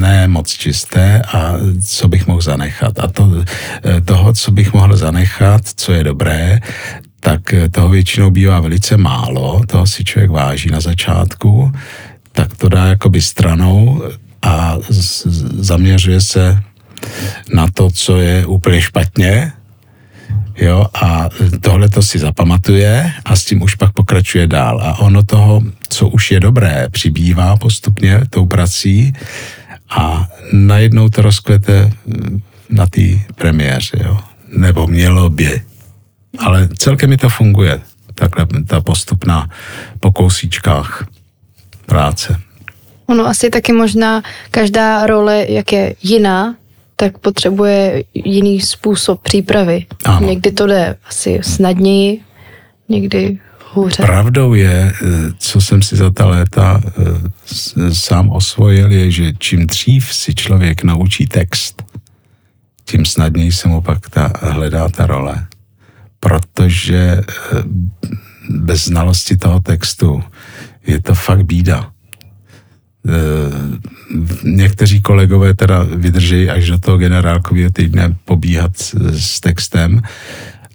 [0.00, 1.54] ne moc čisté a
[1.86, 2.98] co bych mohl zanechat.
[2.98, 3.44] A to,
[4.04, 6.60] toho, co bych mohl zanechat, co je dobré,
[7.20, 11.72] tak toho většinou bývá velice málo, toho si člověk váží na začátku,
[12.32, 14.02] tak to dá jakoby stranou
[14.42, 14.76] a
[15.58, 16.62] zaměřuje se
[17.54, 19.52] na to, co je úplně špatně,
[20.60, 21.28] jo, a
[21.60, 24.80] tohle to si zapamatuje a s tím už pak pokračuje dál.
[24.82, 29.12] A ono toho, co už je dobré, přibývá postupně tou prací
[29.90, 31.90] a najednou to rozkvete
[32.70, 33.02] na té
[33.34, 34.18] premiéře, jo.
[34.56, 35.62] Nebo mělo by.
[36.38, 37.80] Ale celkem mi to funguje,
[38.14, 39.50] takhle ta postupná
[40.00, 41.06] po kousíčkách
[41.86, 42.40] práce.
[43.06, 46.54] Ono asi taky možná každá role, jak je jiná,
[47.00, 49.86] tak potřebuje jiný způsob přípravy.
[50.04, 50.26] Ano.
[50.26, 52.20] Někdy to jde asi snadněji,
[52.88, 53.38] někdy
[53.72, 54.02] hůře.
[54.02, 55.06] Pravdou je, eh,
[55.38, 60.82] co jsem si za ta léta eh, sám osvojil, je, že čím dřív si člověk
[60.82, 61.82] naučí text,
[62.84, 65.46] tím snadněji se mu pak ta, hledá ta role.
[66.20, 67.24] Protože eh,
[68.50, 70.22] bez znalosti toho textu
[70.86, 71.90] je to fakt bída.
[73.08, 73.78] Eh,
[74.44, 78.72] někteří kolegové teda vydrží až do toho generálkového týdne pobíhat
[79.10, 80.02] s textem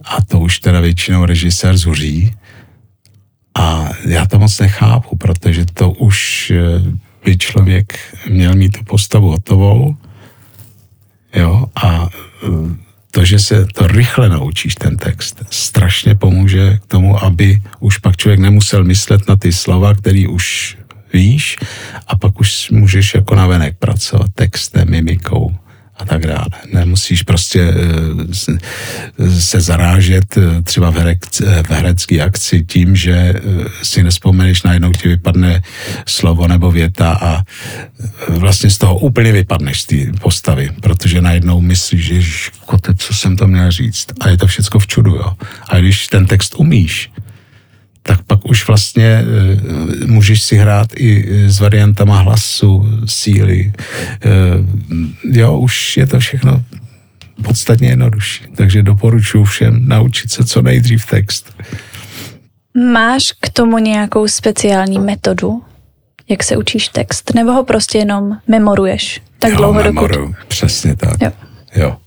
[0.05, 2.33] a to už teda většinou režisér zuří.
[3.57, 6.81] A já to moc nechápu, protože to už eh,
[7.25, 9.95] by člověk měl mít tu postavu hotovou,
[11.35, 12.47] jo, a eh,
[13.11, 18.17] to, že se to rychle naučíš, ten text, strašně pomůže k tomu, aby už pak
[18.17, 20.77] člověk nemusel myslet na ty slova, který už
[21.13, 21.57] víš
[22.07, 25.55] a pak už můžeš jako navenek pracovat textem, mimikou
[25.97, 26.49] a tak dále.
[26.73, 27.73] Nemusíš prostě
[29.19, 33.39] eh, se zarážet eh, třeba v, herec, v herecké akci tím, že eh,
[33.83, 35.61] si nespomeneš, najednou ti vypadne
[36.07, 37.43] slovo nebo věta a
[38.29, 43.35] vlastně z toho úplně vypadneš z té postavy, protože najednou myslíš, že kote, co jsem
[43.35, 44.07] to měl říct.
[44.19, 45.31] A je to všecko v čudu, jo.
[45.69, 47.09] A když ten text umíš,
[48.03, 49.25] tak pak už vlastně e,
[50.05, 53.73] můžeš si hrát i s variantama hlasu, síly.
[53.73, 56.63] E, jo, už je to všechno
[57.43, 58.43] podstatně jednodušší.
[58.55, 61.55] Takže doporučuji všem naučit se co nejdřív text.
[62.93, 65.61] Máš k tomu nějakou speciální metodu,
[66.29, 70.35] jak se učíš text, nebo ho prostě jenom memoruješ tak jo, dlouho, memoruju, dokud...
[70.47, 71.21] přesně tak.
[71.21, 71.31] Jo.
[71.75, 71.97] jo.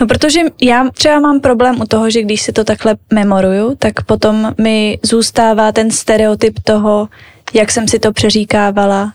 [0.00, 4.02] No protože já třeba mám problém u toho, že když si to takhle memoruju, tak
[4.02, 7.08] potom mi zůstává ten stereotyp toho,
[7.54, 9.12] jak jsem si to přeříkávala,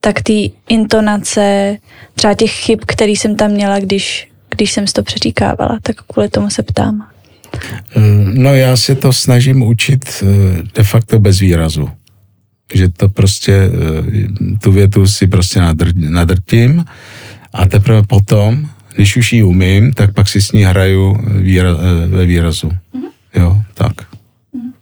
[0.00, 1.76] tak ty intonace,
[2.14, 6.28] třeba těch chyb, který jsem tam měla, když, když jsem si to přeříkávala, tak kvůli
[6.28, 7.06] tomu se ptám.
[7.96, 10.26] Eh, no já se to snažím učit eh,
[10.74, 11.90] de facto bez výrazu.
[12.74, 15.60] Že to prostě, eh, tu větu si prostě
[15.94, 16.84] nadrtím
[17.52, 22.06] a teprve potom když už ji umím, tak pak si s ní hraju výra, eh,
[22.06, 22.68] ve výrazu.
[22.68, 23.10] Mm-hmm.
[23.34, 23.92] Jo, tak.
[23.92, 24.72] Mm-hmm.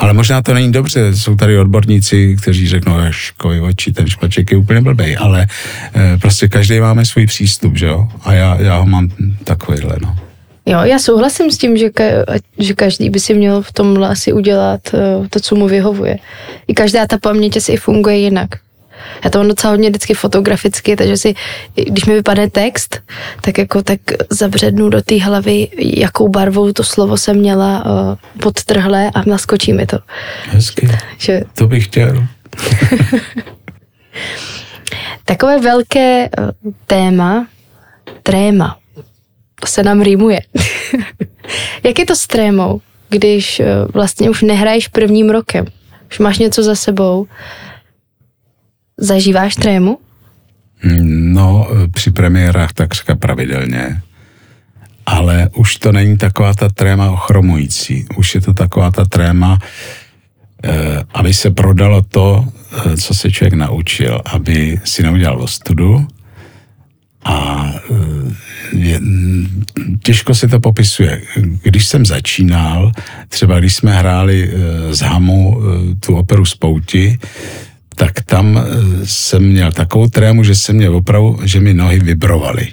[0.00, 4.56] Ale možná to není dobře, jsou tady odborníci, kteří řeknou, až oči, ten špaček je
[4.56, 5.46] úplně blbej, ale
[5.94, 8.08] e, prostě každý máme svůj přístup, že jo?
[8.22, 9.08] A já, já ho mám
[9.44, 10.16] takovýhle, no.
[10.66, 12.04] Jo, já souhlasím s tím, že, ka,
[12.58, 16.18] že každý by si měl v tomhle asi udělat uh, to, co mu vyhovuje.
[16.68, 18.48] I každá ta paměť asi funguje jinak.
[19.24, 21.34] Já to mám docela hodně vždycky fotograficky, takže si,
[21.74, 23.00] když mi vypadne text,
[23.40, 27.92] tak jako tak zabřednu do té hlavy, jakou barvou to slovo jsem měla uh,
[28.40, 29.98] podtrhlé a naskočí mi to.
[30.44, 30.88] Hezky.
[31.18, 31.42] Že...
[31.54, 32.24] To bych chtěl.
[35.24, 36.50] Takové velké uh,
[36.86, 37.46] téma,
[38.22, 38.76] tréma,
[39.60, 40.40] to se nám rýmuje.
[41.82, 45.64] Jak je to s trémou, když uh, vlastně už nehraješ prvním rokem?
[46.10, 47.26] Už máš něco za sebou,
[49.00, 49.98] Zažíváš trému?
[51.08, 54.02] No, při premiérách takřka pravidelně.
[55.06, 58.06] Ale už to není taková ta tréma ochromující.
[58.16, 59.58] Už je to taková ta tréma,
[60.64, 60.70] eh,
[61.14, 66.06] aby se prodalo to, eh, co se člověk naučil, aby si neudělal ostudu,
[67.24, 68.34] a eh,
[68.72, 69.00] je,
[70.02, 71.22] těžko se to popisuje.
[71.62, 72.92] Když jsem začínal,
[73.28, 74.52] třeba když jsme hráli
[74.90, 75.60] z Hamu
[76.00, 77.18] tu operu Spouti,
[78.00, 78.62] tak tam eh,
[79.06, 82.68] jsem měl takovou trému, že jsem měl opravdu, že mi nohy vibrovaly.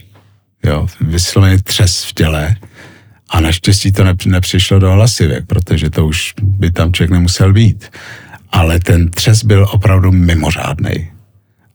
[0.66, 2.56] Jo, vysloveně třes v těle.
[3.30, 7.92] A naštěstí to nepřišlo do hlasivek, protože to už by tam člověk nemusel být.
[8.52, 11.12] Ale ten třes byl opravdu mimořádný.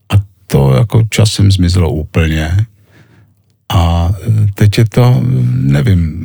[0.08, 0.14] A
[0.46, 2.56] to jako časem zmizelo úplně.
[3.68, 5.22] A eh, teď je to,
[5.52, 6.22] nevím,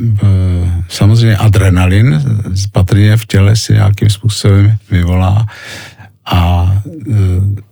[0.89, 2.21] samozřejmě adrenalin
[2.71, 5.45] patrně v těle si nějakým způsobem vyvolá
[6.27, 7.67] a e,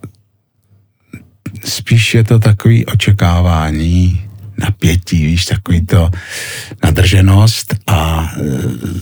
[1.65, 4.25] spíš je to takový očekávání,
[4.57, 6.09] napětí, víš, takový to
[6.83, 8.99] nadrženost a uh,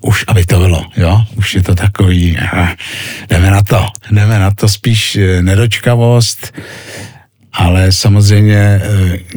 [0.00, 2.38] už, aby to bylo, jo, už je to takový,
[3.30, 6.52] jdeme na to, jdeme na to, spíš uh, nedočkavost,
[7.52, 8.80] ale samozřejmě,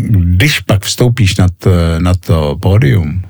[0.09, 3.21] když pak vstoupíš na to, na to pódium,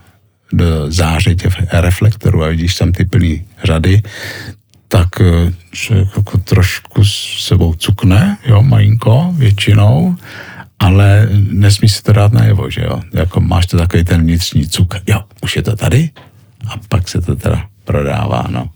[0.54, 4.02] do zářitě reflektoru a vidíš tam ty plný řady,
[4.88, 5.08] tak
[5.72, 10.16] člověk eh, jako trošku s sebou cukne, jo, malinko, většinou,
[10.80, 13.02] ale nesmí se to dát najevo, že jo.
[13.14, 16.10] Jako máš to takový ten vnitřní cuk, jo, už je to tady
[16.68, 18.70] a pak se to teda prodává, no.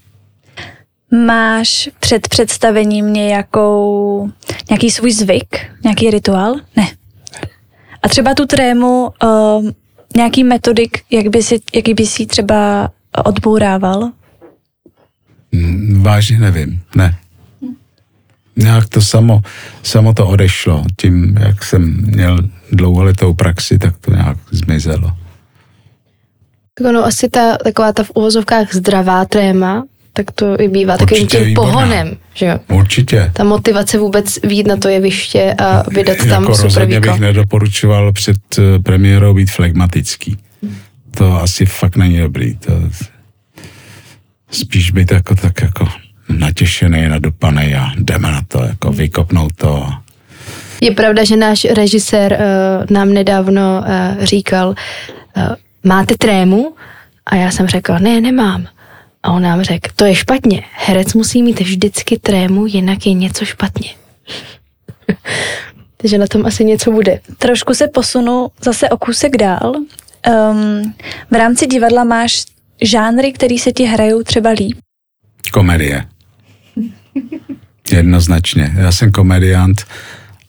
[1.26, 4.30] Máš před představením nějakou,
[4.70, 6.56] nějaký svůj zvyk, nějaký rituál?
[6.76, 6.88] Ne.
[8.04, 9.70] A třeba tu trému, uh,
[10.16, 12.92] nějaký metodik, jak by si, jaký by si třeba
[13.26, 14.12] odbourával?
[15.52, 17.16] Mm, vážně nevím, ne.
[18.56, 19.42] Nějak to samo,
[19.84, 20.86] samo to odešlo.
[20.98, 22.38] Tím, jak jsem měl
[22.72, 25.12] dlouholetou praxi, tak to nějak zmizelo.
[26.78, 29.84] Tak ono asi ta, taková ta v uvozovkách zdravá tréma,
[30.14, 31.72] tak to i bývá takovým tím výborná.
[31.72, 32.60] pohonem, že jo?
[32.70, 33.32] Určitě.
[33.34, 38.14] Ta motivace vůbec výjít na to jeviště a vydat tam jako super rozhodně bych nedoporučoval
[38.14, 40.38] před eh, premiérou být flegmatický.
[41.18, 42.56] To asi fakt není dobrý.
[42.56, 42.72] To,
[44.52, 45.88] spíš být jako tak jako
[46.30, 49.90] natěšený, nadupaný a jdeme na to, jako vykopnout to.
[50.82, 55.44] Je pravda, že náš režisér uh, nám nedávno uh, říkal, uh,
[55.84, 56.76] máte trému?
[57.26, 58.68] A já jsem řekla, ne, nemám.
[59.24, 60.64] A on nám řekl, to je špatně.
[60.74, 63.90] Herec musí mít vždycky trému, jinak je něco špatně.
[65.98, 67.20] Takže na tom asi něco bude.
[67.38, 69.74] Trošku se posunu zase o kousek dál.
[69.76, 70.94] Um,
[71.32, 72.46] v rámci divadla máš
[72.82, 74.78] žánry, které se ti hrajou třeba líp?
[75.52, 76.06] Komedie.
[77.92, 78.72] Jednoznačně.
[78.76, 79.86] Já jsem komediant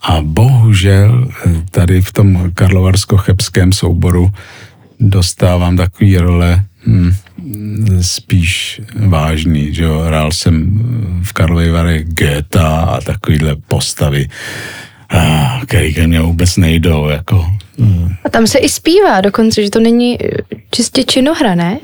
[0.03, 4.31] a bohužel eh, tady v tom karlovarsko-chebském souboru
[5.01, 7.13] dostávám takový role hmm,
[8.01, 9.99] spíš vážný, že jo.
[9.99, 10.81] Hrál jsem
[11.23, 14.29] v Karlově Vary Geta a takovýhle postavy,
[15.67, 17.47] který ke mně vůbec nejdou, jako.
[17.79, 18.15] Hmm.
[18.25, 20.19] A tam se i zpívá dokonce, že to není
[20.71, 21.79] čistě činohra, ne?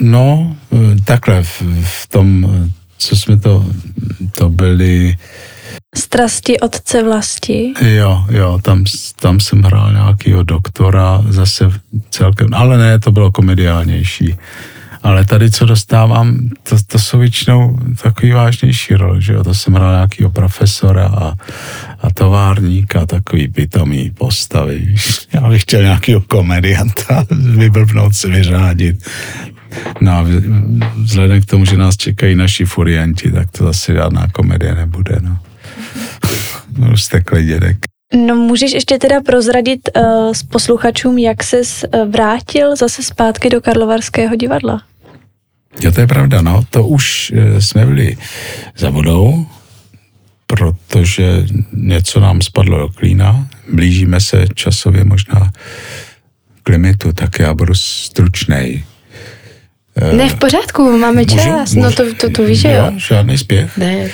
[0.00, 0.56] No,
[1.04, 2.50] takhle, v, v tom,
[2.98, 3.66] co jsme to,
[4.38, 5.16] to byli...
[5.96, 7.72] Strasti otce vlasti.
[7.80, 8.84] Jo, jo, tam,
[9.20, 11.70] tam jsem hrál nějakýho doktora, zase
[12.10, 14.36] celkem, ale ne, to bylo komediálnější.
[15.02, 19.44] Ale tady, co dostávám, to, to jsou většinou takový vážnější role, že jo?
[19.44, 21.34] To jsem hrál nějakýho profesora a,
[22.00, 24.94] a továrníka, takový pitomý postavy.
[25.34, 27.26] Já bych chtěl nějakýho komedianta
[27.56, 29.08] vyblbnout se vyřádit.
[30.00, 30.26] No a
[30.96, 35.38] vzhledem k tomu, že nás čekají naši furianti, tak to zase žádná komedie nebude, no.
[36.92, 37.76] Už steklý dědek.
[38.26, 43.60] No můžeš ještě teda prozradit uh, s posluchačům, jak ses uh, vrátil zase zpátky do
[43.60, 44.89] Karlovarského divadla?
[45.80, 46.64] Jo, to je pravda, no.
[46.70, 48.16] To už uh, jsme byli
[48.76, 49.46] za vodou,
[50.46, 53.48] protože něco nám spadlo do klína.
[53.72, 55.52] Blížíme se časově možná
[56.62, 58.84] k limitu, tak já budu stručnej.
[60.16, 62.92] Ne, v pořádku, máme můžu, čas, můžu, no to, to, to víš, že jo.
[62.96, 63.78] Žádný spěch.
[63.78, 64.10] Ne,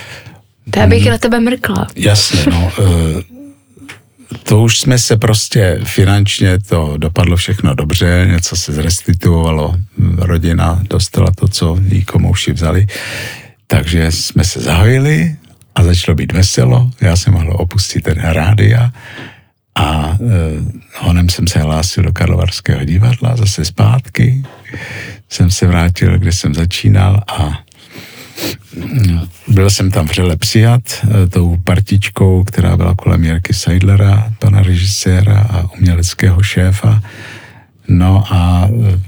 [0.71, 1.11] to já bych hmm.
[1.11, 1.87] na tebe mrkla.
[1.97, 2.73] Jasně, no.
[4.43, 9.75] To už jsme se prostě finančně, to dopadlo všechno dobře, něco se zrestituovalo,
[10.17, 12.87] rodina dostala to, co jí komouši vzali,
[13.67, 15.37] takže jsme se zahojili
[15.75, 18.93] a začalo být veselo, já jsem mohl opustit ten rádia
[19.75, 20.17] a e,
[20.95, 24.43] honem jsem se hlásil do Karlovarského divadla, zase zpátky.
[25.29, 27.59] Jsem se vrátil, kde jsem začínal a
[29.49, 35.47] byl jsem tam vřele přijat eh, tou partičkou, která byla kolem Jirky Seidlera, pana režiséra
[35.51, 37.03] a uměleckého šéfa.
[37.89, 39.01] No a eh,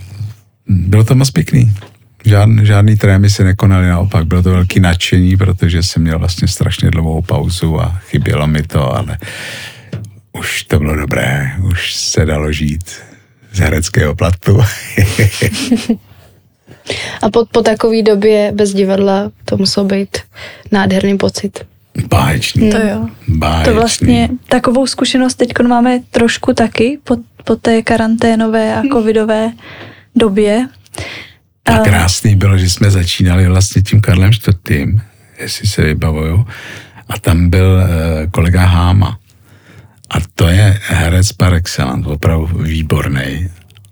[0.69, 1.73] bylo to moc pěkný.
[2.25, 6.91] Žádný, žádný trémy se nekonaly, naopak bylo to velký nadšení, protože jsem měl vlastně strašně
[6.91, 9.19] dlouhou pauzu a chybělo mi to, ale
[10.33, 12.91] už to bylo dobré, už se dalo žít
[13.53, 14.61] z hereckého platu.
[17.23, 20.19] A po, po takové době bez divadla to musel být
[20.73, 21.65] nádherný pocit.
[22.07, 22.71] Báječný.
[22.71, 23.09] To jo.
[23.29, 23.65] Báječný.
[23.65, 29.53] To vlastně takovou zkušenost teď máme trošku taky po, po té karanténové a covidové
[30.17, 30.69] době.
[31.65, 34.89] A krásný bylo, že jsme začínali vlastně tím Karlem IV.,
[35.41, 36.47] jestli se vybavuju,
[37.09, 39.19] a tam byl eh, kolega Háma.
[40.11, 43.49] A to je herec par excellence, opravdu výborný.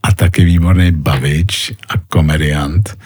[0.07, 2.98] A taky výborný bavič a komediant.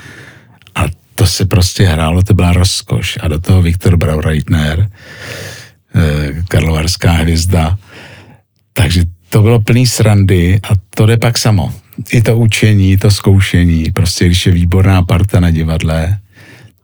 [0.75, 0.85] A
[1.15, 3.19] to se prostě hrálo, to byla rozkoš.
[3.21, 4.91] A do toho Viktor Braunreitner,
[5.95, 7.79] eh, karlovarská hvězda.
[8.73, 11.73] Takže to bylo plný srandy a to jde pak samo.
[12.13, 13.85] I to učení, i to zkoušení.
[13.95, 16.19] Prostě když je výborná parta na divadle,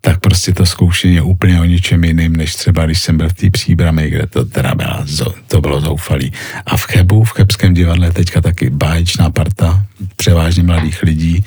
[0.06, 3.32] tak prostě to zkoušení je úplně o ničem jiným, než třeba když jsem byl v
[3.32, 5.04] té příbrami, kde to teda byla,
[5.48, 6.32] to bylo zoufalý.
[6.66, 9.82] A v Chebu, v Chebském divadle teďka taky báječná parta,
[10.16, 11.44] převážně mladých lidí,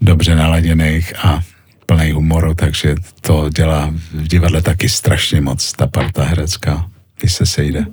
[0.00, 1.40] dobře naladěných a
[1.86, 6.86] plný humoru, takže to dělá v divadle taky strašně moc, ta parta herecká,
[7.20, 7.86] když se sejde.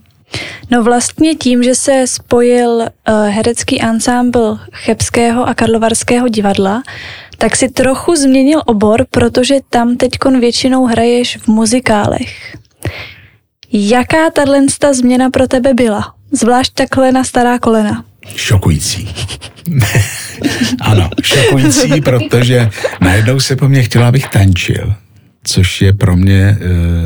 [0.72, 2.88] No vlastně tím, že se spojil uh,
[3.30, 6.84] herecký ansámbl Chebského a Karlovarského divadla,
[7.44, 12.58] tak si trochu změnil obor, protože tam teďkon většinou hraješ v muzikálech.
[13.72, 16.14] Jaká tato změna pro tebe byla?
[16.32, 18.06] Zvlášť takhle na stará kolena.
[18.36, 19.10] Šokující.
[20.82, 22.70] ano, šokující, protože
[23.02, 24.94] najednou se po mně chtěla, abych tančil,
[25.44, 26.58] což je pro mě e,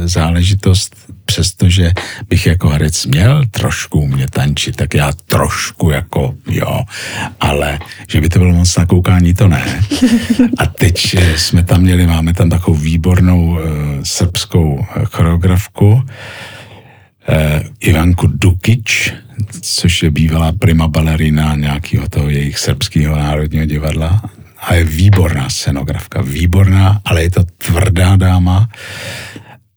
[0.07, 0.95] záležitost
[1.27, 1.91] přestože
[2.29, 6.83] bych jako herec měl trošku umět tančit, tak já trošku jako jo,
[7.39, 9.83] ale že by to bylo moc na koukání, to ne.
[10.57, 13.59] A teď eh, jsme tam měli, máme tam takovou výbornou uh,
[14.03, 16.03] srbskou choreografku, uh,
[17.79, 19.13] Ivanku Dukič,
[19.61, 24.21] což je bývalá prima balerina nějakého toho jejich srbského národního divadla.
[24.57, 28.69] A je výborná scenografka, výborná, ale je to tvrdá dáma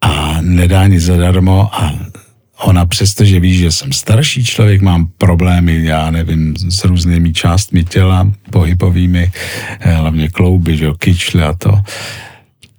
[0.01, 1.95] a nedá nic zadarmo a
[2.61, 7.85] ona přesto, že ví, že jsem starší člověk, mám problémy, já nevím, s různými částmi
[7.85, 9.33] těla, pohybovými,
[9.81, 11.81] eh, hlavně klouby, že jo, kyčle a to,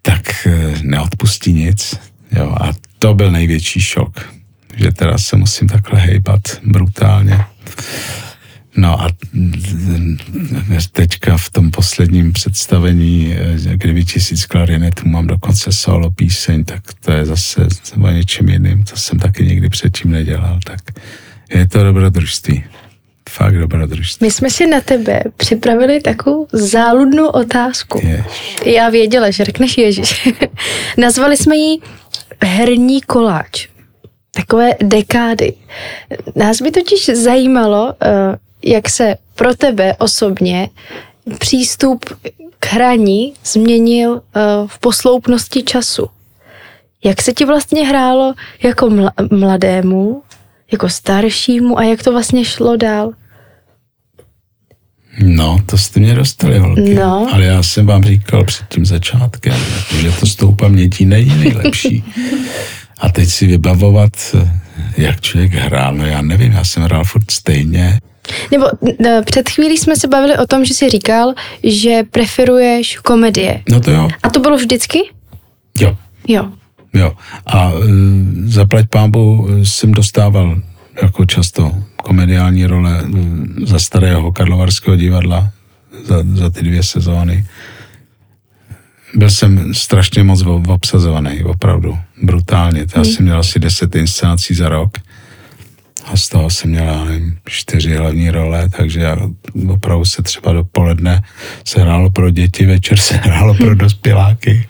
[0.02, 2.00] tak eh, neodpustí nic.
[2.32, 4.34] Jo, a to byl největší šok,
[4.76, 7.40] že teda se musím takhle hejbat brutálně.
[8.76, 9.10] No a
[10.92, 17.12] teďka v tom posledním představení, eh, kdyby tisíc klarinetů mám dokonce solo píseň, tak to
[17.12, 17.68] je zase
[18.04, 20.80] o něčem jiným, to jsem taky nikdy předtím nedělal, tak
[21.54, 22.64] je to dobrodružství.
[23.30, 24.26] Fakt dobrodružství.
[24.26, 28.00] My jsme si na tebe připravili takovou záludnou otázku.
[28.04, 28.56] Jež.
[28.66, 30.30] Já věděla, že řekneš Ježíš.
[30.98, 31.80] Nazvali jsme ji
[32.44, 33.68] herní koláč.
[34.32, 35.54] Takové dekády.
[36.36, 40.70] Nás by totiž zajímalo, eh, jak se pro tebe osobně
[41.40, 42.06] přístup
[42.60, 44.22] k hraní změnil uh,
[44.68, 46.08] v posloupnosti času.
[47.04, 48.34] Jak se ti vlastně hrálo
[48.64, 50.24] jako mla- mladému,
[50.72, 53.12] jako staršímu a jak to vlastně šlo dál?
[55.20, 56.94] No, to jste mě dostali, holky.
[56.94, 57.28] No.
[57.34, 59.60] Ale já jsem vám říkal před tím začátkem,
[60.02, 62.04] že to s tou pamětí není nejlepší.
[63.00, 64.36] A teď si vybavovat,
[64.98, 68.00] jak člověk hrál, no já nevím, já jsem hrál furt stejně.
[68.52, 68.66] Nebo
[69.00, 73.64] n- před chvílí jsme se bavili o tom, že jsi říkal, že preferuješ komedie.
[73.70, 75.00] No to jo, A to bylo vždycky?
[75.80, 76.52] jo, Jo.
[76.94, 77.14] jo.
[77.46, 77.78] A e,
[78.46, 80.56] zaplať pámbu jsem dostával
[81.02, 81.72] jako často
[82.04, 85.50] komediální role e, za starého Karlovarského divadla
[86.06, 87.46] za, za ty dvě sezóny.
[89.16, 92.86] Byl jsem strašně moc ob- obsazovaný, opravdu, brutálně.
[92.96, 94.98] Já jsem měl asi deset inscenací za rok
[96.06, 99.18] a z toho jsem měl, já nevím, čtyři hlavní role, takže já
[99.70, 101.24] opravdu se třeba dopoledne
[101.66, 104.68] se hrálo pro děti, večer se hrálo pro dospěláky.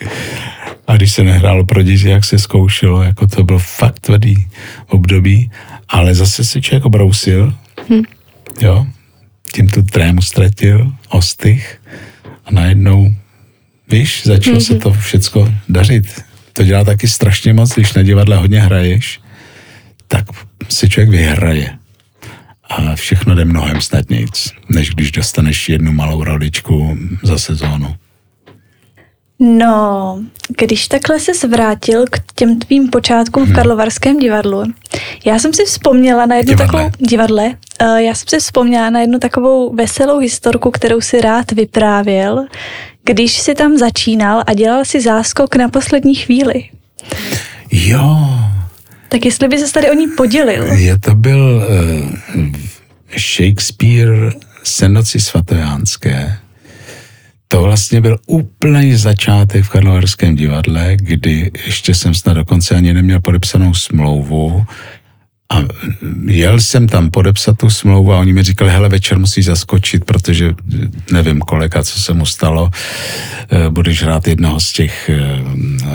[0.87, 4.47] A když se nehrálo pro děti, jak se zkoušelo, jako to bylo fakt tvrdý
[4.87, 5.51] období,
[5.89, 7.53] ale zase se člověk obrousil,
[8.61, 8.87] jo,
[9.53, 11.81] tím tu trému ztratil, ostych.
[12.45, 13.15] A najednou,
[13.91, 16.21] víš, začalo se to všecko dařit.
[16.53, 19.19] To dělá taky strašně moc, když na divadle hodně hraješ,
[20.07, 20.25] tak
[20.71, 21.77] si člověk vyhraje.
[22.69, 27.95] A všechno jde mnohem snadnějc, než když dostaneš jednu malou roličku za sezónu.
[29.43, 30.19] No,
[30.57, 34.63] když takhle se zvrátil k těm tvým počátkům v Karlovarském divadlu,
[35.25, 36.83] já jsem si vzpomněla na jednu Divadle.
[36.83, 37.45] takovou divadle,
[37.81, 42.45] uh, já jsem si vzpomněla na jednu takovou veselou historku, kterou si rád vyprávěl,
[43.03, 46.63] když si tam začínal a dělal si záskok na poslední chvíli.
[47.71, 48.27] Jo,
[49.11, 50.63] Tak jestli by se tady o ní podělil.
[50.63, 51.63] je to byl
[52.35, 52.45] uh,
[53.17, 54.33] Shakespeare
[54.63, 56.37] Senoci svatojánské.
[57.47, 63.21] To vlastně byl úplný začátek v Karlovarském divadle, kdy ještě jsem snad dokonce ani neměl
[63.21, 64.65] podepsanou smlouvu
[65.51, 65.63] a
[66.25, 70.55] jel jsem tam podepsat tu smlouvu a oni mi říkali, hele, večer musíš zaskočit, protože
[71.11, 72.69] nevím kolega, co se mu stalo,
[73.49, 75.19] eh, budeš hrát jednoho z těch eh,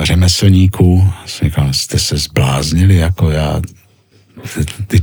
[0.03, 1.13] řemeslníků.
[1.27, 3.61] Jsem říkal, jste se zbláznili, jako já,
[4.87, 5.03] teď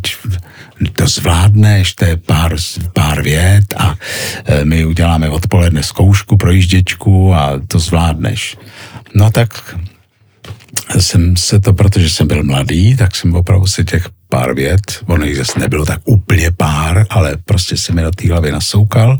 [0.93, 2.56] to zvládneš, to je pár,
[2.93, 3.95] pár vět a
[4.45, 8.58] eh, my uděláme odpoledne zkoušku pro jížděčku a to zvládneš.
[9.16, 9.78] No tak
[10.99, 15.25] jsem se to, protože jsem byl mladý, tak jsem opravdu se těch pár vět, ono
[15.25, 19.17] jich zase nebylo tak úplně pár, ale prostě se mi do té hlavy nasoukal.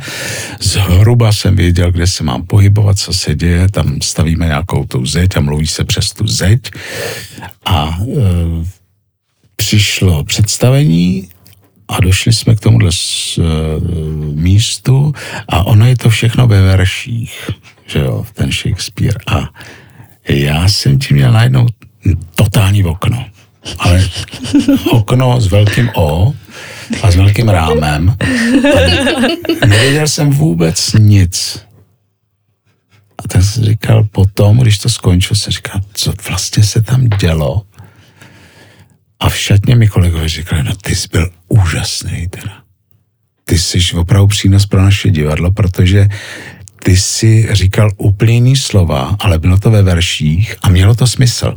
[0.62, 5.38] Zhruba jsem věděl, kde se mám pohybovat, co se děje, tam stavíme nějakou tu zeď
[5.38, 6.72] a mluví se přes tu zeď.
[7.66, 8.16] A e,
[9.56, 11.30] přišlo představení
[11.88, 13.42] a došli jsme k tomuhle s, e,
[14.34, 15.14] místu
[15.48, 17.50] a ono je to všechno ve verších,
[17.86, 19.20] že jo, ten Shakespeare.
[19.28, 19.50] A
[20.30, 21.68] já jsem tím měl najednou
[22.36, 23.26] totální okno.
[23.80, 24.10] Ale
[24.92, 26.34] okno s velkým O
[27.04, 28.16] a s velkým rámem.
[29.68, 31.60] Nevěděl jsem vůbec nic.
[33.18, 37.62] A tak jsem říkal potom, když to skončil, jsem říkal, co vlastně se tam dělo.
[39.20, 42.64] A v šatně mi kolegové říkali, no ty jsi byl úžasný teda.
[43.46, 46.08] Ty jsi opravdu přínos pro naše divadlo, protože
[46.84, 51.56] ty si říkal úplně slova, ale bylo to ve verších a mělo to smysl.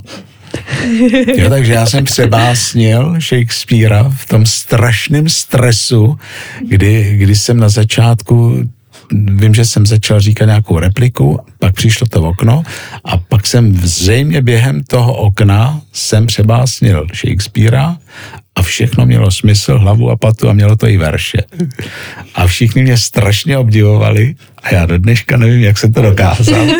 [1.36, 6.18] Jo, takže já jsem přebásnil Shakespearea v tom strašném stresu,
[6.68, 8.64] kdy, kdy jsem na začátku
[9.12, 12.62] vím, že jsem začal říkat nějakou repliku, pak přišlo to okno
[13.04, 17.96] a pak jsem zřejmě během toho okna jsem přebásnil Shakespearea
[18.54, 21.38] a všechno mělo smysl, hlavu a patu a mělo to i verše.
[22.34, 26.66] A všichni mě strašně obdivovali a já do dneška nevím, jak jsem to dokázal.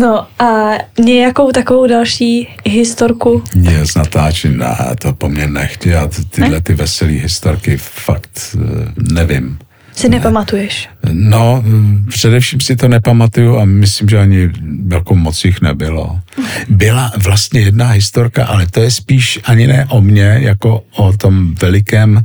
[0.00, 0.70] No a
[1.04, 3.42] nějakou takovou další historku.
[3.54, 8.56] Mě z natáčení, ne, to po mně nechtějí, já ty- tyhle ty veselé historky fakt
[8.56, 9.58] eh, nevím.
[9.96, 10.88] Si nepamatuješ.
[11.12, 11.64] No,
[12.08, 14.50] především si to nepamatuju a myslím, že ani
[14.92, 16.20] jako moc jich nebylo.
[16.68, 21.54] Byla vlastně jedna historka, ale to je spíš ani ne o mně, jako o tom
[21.54, 22.22] velikém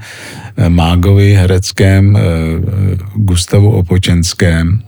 [0.58, 2.22] eh, mágovi hereckém eh,
[3.16, 4.82] Gustavu Opočenském.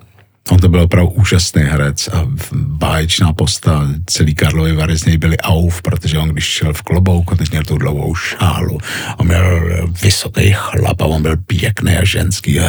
[0.49, 3.87] On to byl opravdu úžasný herec a báječná posta.
[4.05, 7.63] Celý Karlovy Vary z něj byli auf, protože on když šel v klobouku, teď měl
[7.63, 8.77] tu dlouhou šálu.
[9.17, 12.59] On měl vysoký chlap a on byl pěkný a ženský.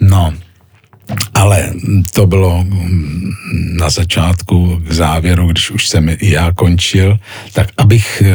[0.00, 0.34] No,
[1.34, 1.72] ale
[2.12, 3.32] to bylo mm,
[3.78, 7.18] na začátku k závěru, když už jsem i já končil,
[7.52, 8.32] tak abych, eh,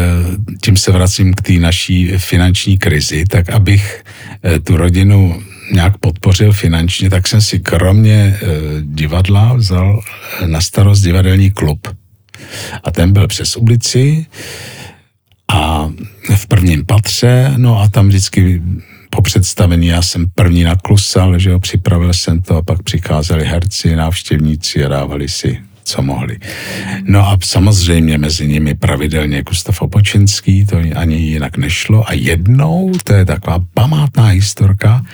[0.61, 4.03] tím se vracím k té naší finanční krizi, tak abych
[4.43, 8.47] eh, tu rodinu nějak podpořil finančně, tak jsem si kromě eh,
[8.81, 10.01] divadla vzal
[10.41, 11.87] eh, na starost divadelní klub.
[12.83, 14.25] A ten byl přes ulici
[15.47, 15.89] a
[16.35, 18.61] v prvním patře, no a tam vždycky
[19.09, 23.95] po představení já jsem první naklusal, že jo, připravil jsem to a pak přicházeli herci,
[23.95, 26.37] návštěvníci a dávali si co mohli.
[27.03, 32.09] No a samozřejmě mezi nimi pravidelně Gustav Opočenský, to ani jinak nešlo.
[32.09, 35.05] A jednou, to je taková památná historka,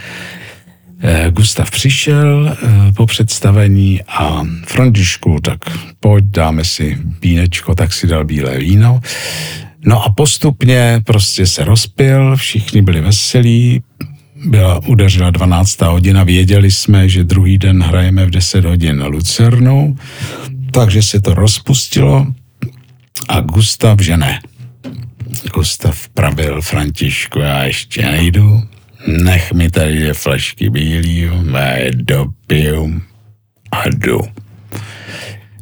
[1.01, 5.59] eh, Gustav přišel eh, po představení a Františku, tak
[5.99, 9.01] pojď, dáme si vínečko, tak si dal bílé víno.
[9.85, 13.81] No a postupně prostě se rozpil, všichni byli veselí,
[14.45, 15.81] byla, udeřila 12.
[15.81, 19.97] hodina, věděli jsme, že druhý den hrajeme v 10 hodin na Lucernu,
[20.73, 22.27] takže se to rozpustilo
[23.29, 24.39] a Gustav, že ne.
[25.53, 28.63] Gustav pravil Františku, já ještě nejdu,
[29.07, 33.01] nech mi tady dvě flašky bílý, já je dopiju
[33.71, 34.19] a jdu.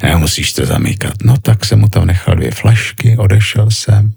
[0.03, 1.13] Nemusíš to zamykat.
[1.23, 4.13] No tak jsem mu tam nechal dvě flašky, odešel jsem.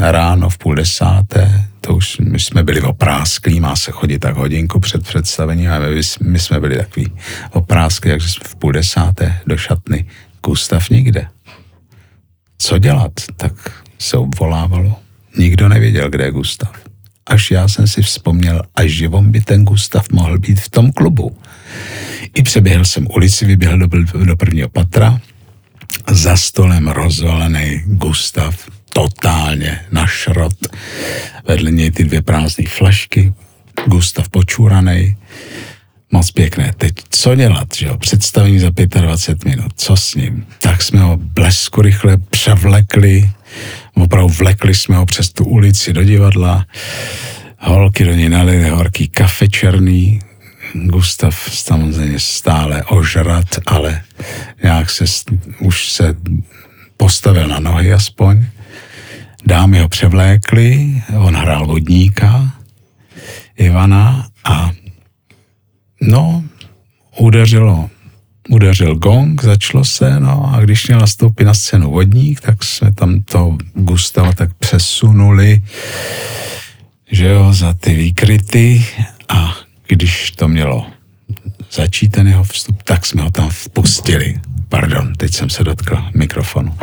[0.00, 4.80] Ráno v půl desáté, to už my jsme byli oprásklí, má se chodit tak hodinku
[4.80, 7.12] před představením a my, my jsme byli takový
[7.50, 10.06] oprásklí, takže jsme v půl desáté do šatny.
[10.44, 11.28] Gustav nikde.
[12.58, 13.12] Co dělat?
[13.36, 13.52] Tak
[13.98, 14.96] se obvolávalo.
[15.38, 16.72] Nikdo nevěděl, kde je Gustav.
[17.26, 21.38] až já jsem si vzpomněl, až on by ten Gustav mohl být v tom klubu.
[22.34, 23.88] I přeběhl jsem ulici, vyběhl do,
[24.24, 25.20] do prvního patra,
[26.10, 30.54] za stolem rozvalený Gustav, totálně na šrot.
[31.48, 33.32] Vedle něj ty dvě prázdné flašky,
[33.86, 35.16] Gustav počúraný,
[36.12, 36.72] moc pěkné.
[36.76, 37.96] Teď co dělat, že jo?
[37.96, 38.70] Představení za
[39.00, 40.46] 25 minut, co s ním?
[40.58, 43.30] Tak jsme ho blesku rychle převlekli,
[43.94, 46.66] opravdu vlekli jsme ho přes tu ulici do divadla,
[47.58, 50.20] holky do něj nalili horký kafe černý,
[50.74, 54.02] Gustav samozřejmě stále ožrat, ale
[54.62, 55.04] nějak se,
[55.60, 56.16] už se
[56.96, 58.46] postavil na nohy aspoň.
[59.46, 62.52] Dámy ho převlékli, on hrál vodníka,
[63.56, 64.70] Ivana a
[66.00, 66.44] no,
[67.18, 67.90] udeřilo,
[68.48, 73.22] udeřil gong, začalo se, no a když měl nastoupit na scénu vodník, tak jsme tam
[73.22, 75.62] to Gustava tak přesunuli,
[77.10, 78.86] že jo, za ty výkryty
[79.28, 80.86] a když to mělo
[81.72, 84.40] začít ten jeho vstup, tak jsme ho tam vpustili.
[84.68, 86.78] Pardon, teď jsem se dotkl mikrofonu.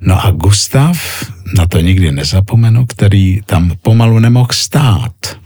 [0.00, 1.24] No a Gustav,
[1.56, 5.38] na to nikdy nezapomenu, který tam pomalu nemohl stát,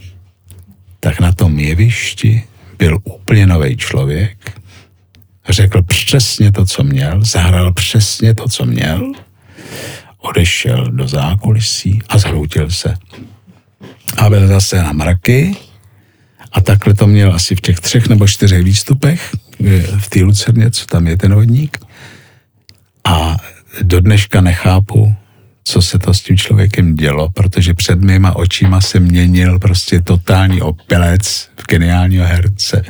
[1.00, 2.42] tak na tom jevišti
[2.78, 4.60] byl úplně nový člověk,
[5.48, 9.12] řekl přesně to, co měl, zahrál přesně to, co měl,
[10.18, 12.94] odešel do zákulisí a zhroutil se.
[14.16, 15.56] A byl zase na mraky
[16.52, 19.30] a takhle to měl asi v těch třech nebo čtyřech výstupech
[19.98, 21.78] v té Lucerně, co tam je ten hodník.
[23.04, 23.36] A
[23.82, 25.14] do dneška nechápu,
[25.64, 30.62] co se to s tím člověkem dělo, protože před mýma očima se měnil prostě totální
[30.62, 32.84] opilec v geniálního herce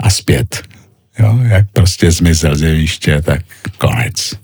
[0.00, 0.62] a zpět.
[1.18, 3.40] Jo, jak prostě zmizel z jeviště, tak
[3.78, 4.41] konec.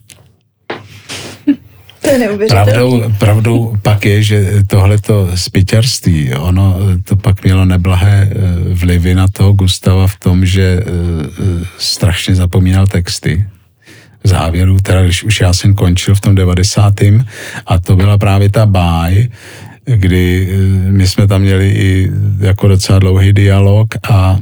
[2.48, 8.34] Pravdou, pravdou pak je, že tohleto spěťarství, ono to pak mělo neblahé eh,
[8.74, 13.44] vlivy na toho Gustava v tom, že eh, eh, strašně zapomínal texty
[14.24, 16.94] závěru, teda když už já jsem končil v tom 90.
[17.66, 19.28] a to byla právě ta báj,
[19.84, 20.48] kdy
[20.90, 24.38] my jsme tam měli i jako docela dlouhý dialog a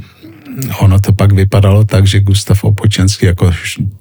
[0.79, 3.53] ono to pak vypadalo tak, že Gustav Opočenský jako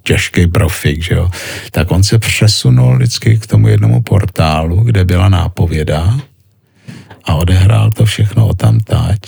[0.03, 1.29] těžký profik, že jo,
[1.71, 6.19] tak on se přesunul vždycky k tomu jednomu portálu, kde byla nápověda
[7.23, 9.19] a odehrál to všechno o tam tať.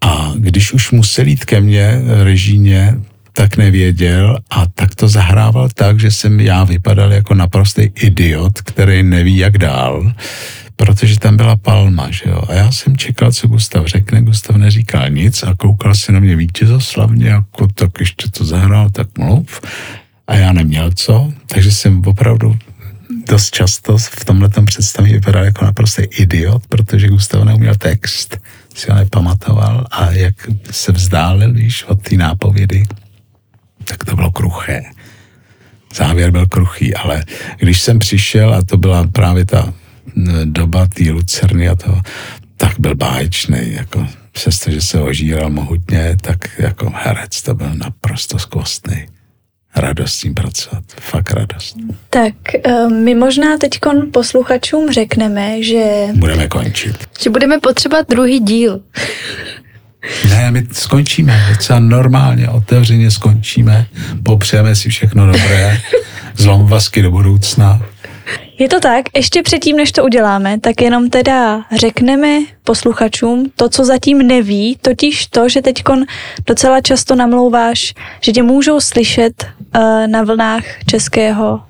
[0.00, 2.94] A když už musel jít ke mně režíně,
[3.32, 9.02] tak nevěděl a tak to zahrával tak, že jsem já vypadal jako naprostý idiot, který
[9.02, 10.12] neví jak dál
[10.82, 12.42] protože tam byla palma, že jo.
[12.48, 16.36] A já jsem čekal, co Gustav řekne, Gustav neříkal nic a koukal se na mě
[16.36, 19.60] vítězoslavně, jako tak ještě to zahrál, tak mluv.
[20.26, 22.58] A já neměl co, takže jsem opravdu
[23.28, 28.38] dost často v tomhle představení vypadal jako naprostý idiot, protože Gustav neuměl text,
[28.74, 30.34] si ho nepamatoval a jak
[30.70, 32.86] se vzdálil, víš, od té nápovědy,
[33.84, 34.82] tak to bylo kruché.
[35.94, 37.24] Závěr byl kruchý, ale
[37.58, 39.72] když jsem přišel, a to byla právě ta
[40.44, 42.02] doba té Lucerny a toho,
[42.56, 49.06] tak byl báječný, jako přestože se ožíral mohutně, tak jako herec to byl naprosto skvostný.
[49.76, 51.76] Radost s ním pracovat, fakt radost.
[52.10, 53.78] Tak eh, my možná teď
[54.12, 56.06] posluchačům řekneme, že...
[56.14, 56.96] Budeme končit.
[57.20, 58.80] Že budeme potřebovat druhý díl.
[60.28, 63.86] Ne, my skončíme, docela normálně, otevřeně skončíme,
[64.22, 65.80] popřejeme si všechno dobré,
[66.36, 67.82] zlom vasky do budoucna
[68.58, 73.84] je to tak, ještě předtím, než to uděláme, tak jenom teda řekneme posluchačům to, co
[73.84, 75.82] zatím neví, totiž to, že teď
[76.46, 81.60] docela často namlouváš, že tě můžou slyšet uh, na vlnách českého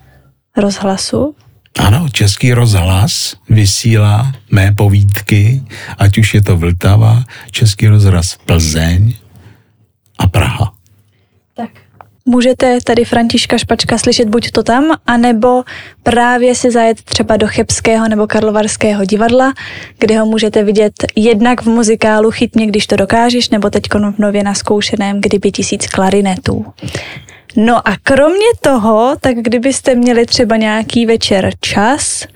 [0.57, 1.35] rozhlasu.
[1.79, 5.63] Ano, Český rozhlas vysílá mé povídky,
[5.99, 9.15] ať už je to Vltava, Český rozhlas Plzeň
[10.19, 10.82] a Praha.
[12.25, 15.63] Můžete tady Františka Špačka slyšet buď to tam, anebo
[16.03, 19.53] právě si zajet třeba do Chebského nebo Karlovarského divadla,
[19.99, 23.83] kde ho můžete vidět jednak v muzikálu Chytně, když to dokážeš, nebo teď
[24.17, 26.67] v nově naskoušeném Kdyby tisíc klarinetů.
[27.57, 32.27] No a kromě toho, tak kdybyste měli třeba nějaký večer čas,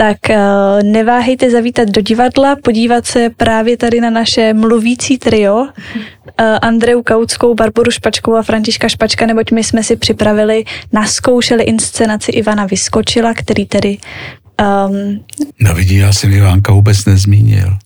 [0.00, 0.36] tak uh,
[0.82, 5.68] neváhejte zavítat do divadla, podívat se právě tady na naše mluvící trio, uh,
[6.62, 12.66] Andreu Kautskou, Barboru Špačkou a Františka Špačka, neboť my jsme si připravili, naskoušeli inscenaci Ivana
[12.66, 13.98] Vyskočila, který tedy...
[14.88, 15.24] Um,
[15.60, 17.76] no vidí, já jsem Ivánka vůbec nezmínil.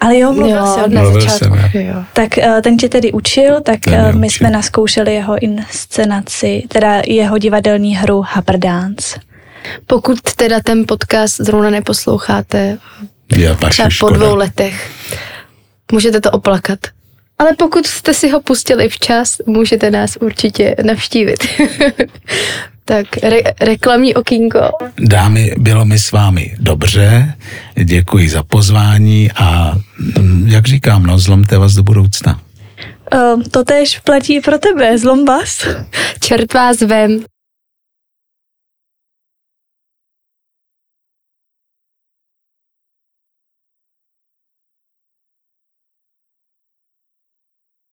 [0.00, 1.56] Ale jo, mluvil jo, jsem na mluvil začátku.
[1.72, 2.04] Jsem, jo.
[2.12, 4.30] Tak uh, ten tě tedy učil, tak uh, my učil.
[4.30, 9.20] jsme naskoušeli jeho inscenaci, teda jeho divadelní hru Haber Dance.
[9.86, 12.78] Pokud teda ten podcast zrovna neposloucháte
[13.36, 14.16] Je Třeba po škoda.
[14.16, 14.90] dvou letech.
[15.92, 16.78] Můžete to oplakat.
[17.38, 21.46] Ale pokud jste si ho pustili včas, můžete nás určitě navštívit.
[22.84, 24.60] tak re- reklamní okýnko.
[24.98, 27.34] Dámy, bylo mi s vámi dobře,
[27.84, 29.76] děkuji za pozvání a
[30.18, 32.40] mm, jak říkám, no zlomte vás do budoucna.
[33.14, 35.66] Uh, to též platí pro tebe, zlom vás.
[36.20, 37.24] Čert vás vem.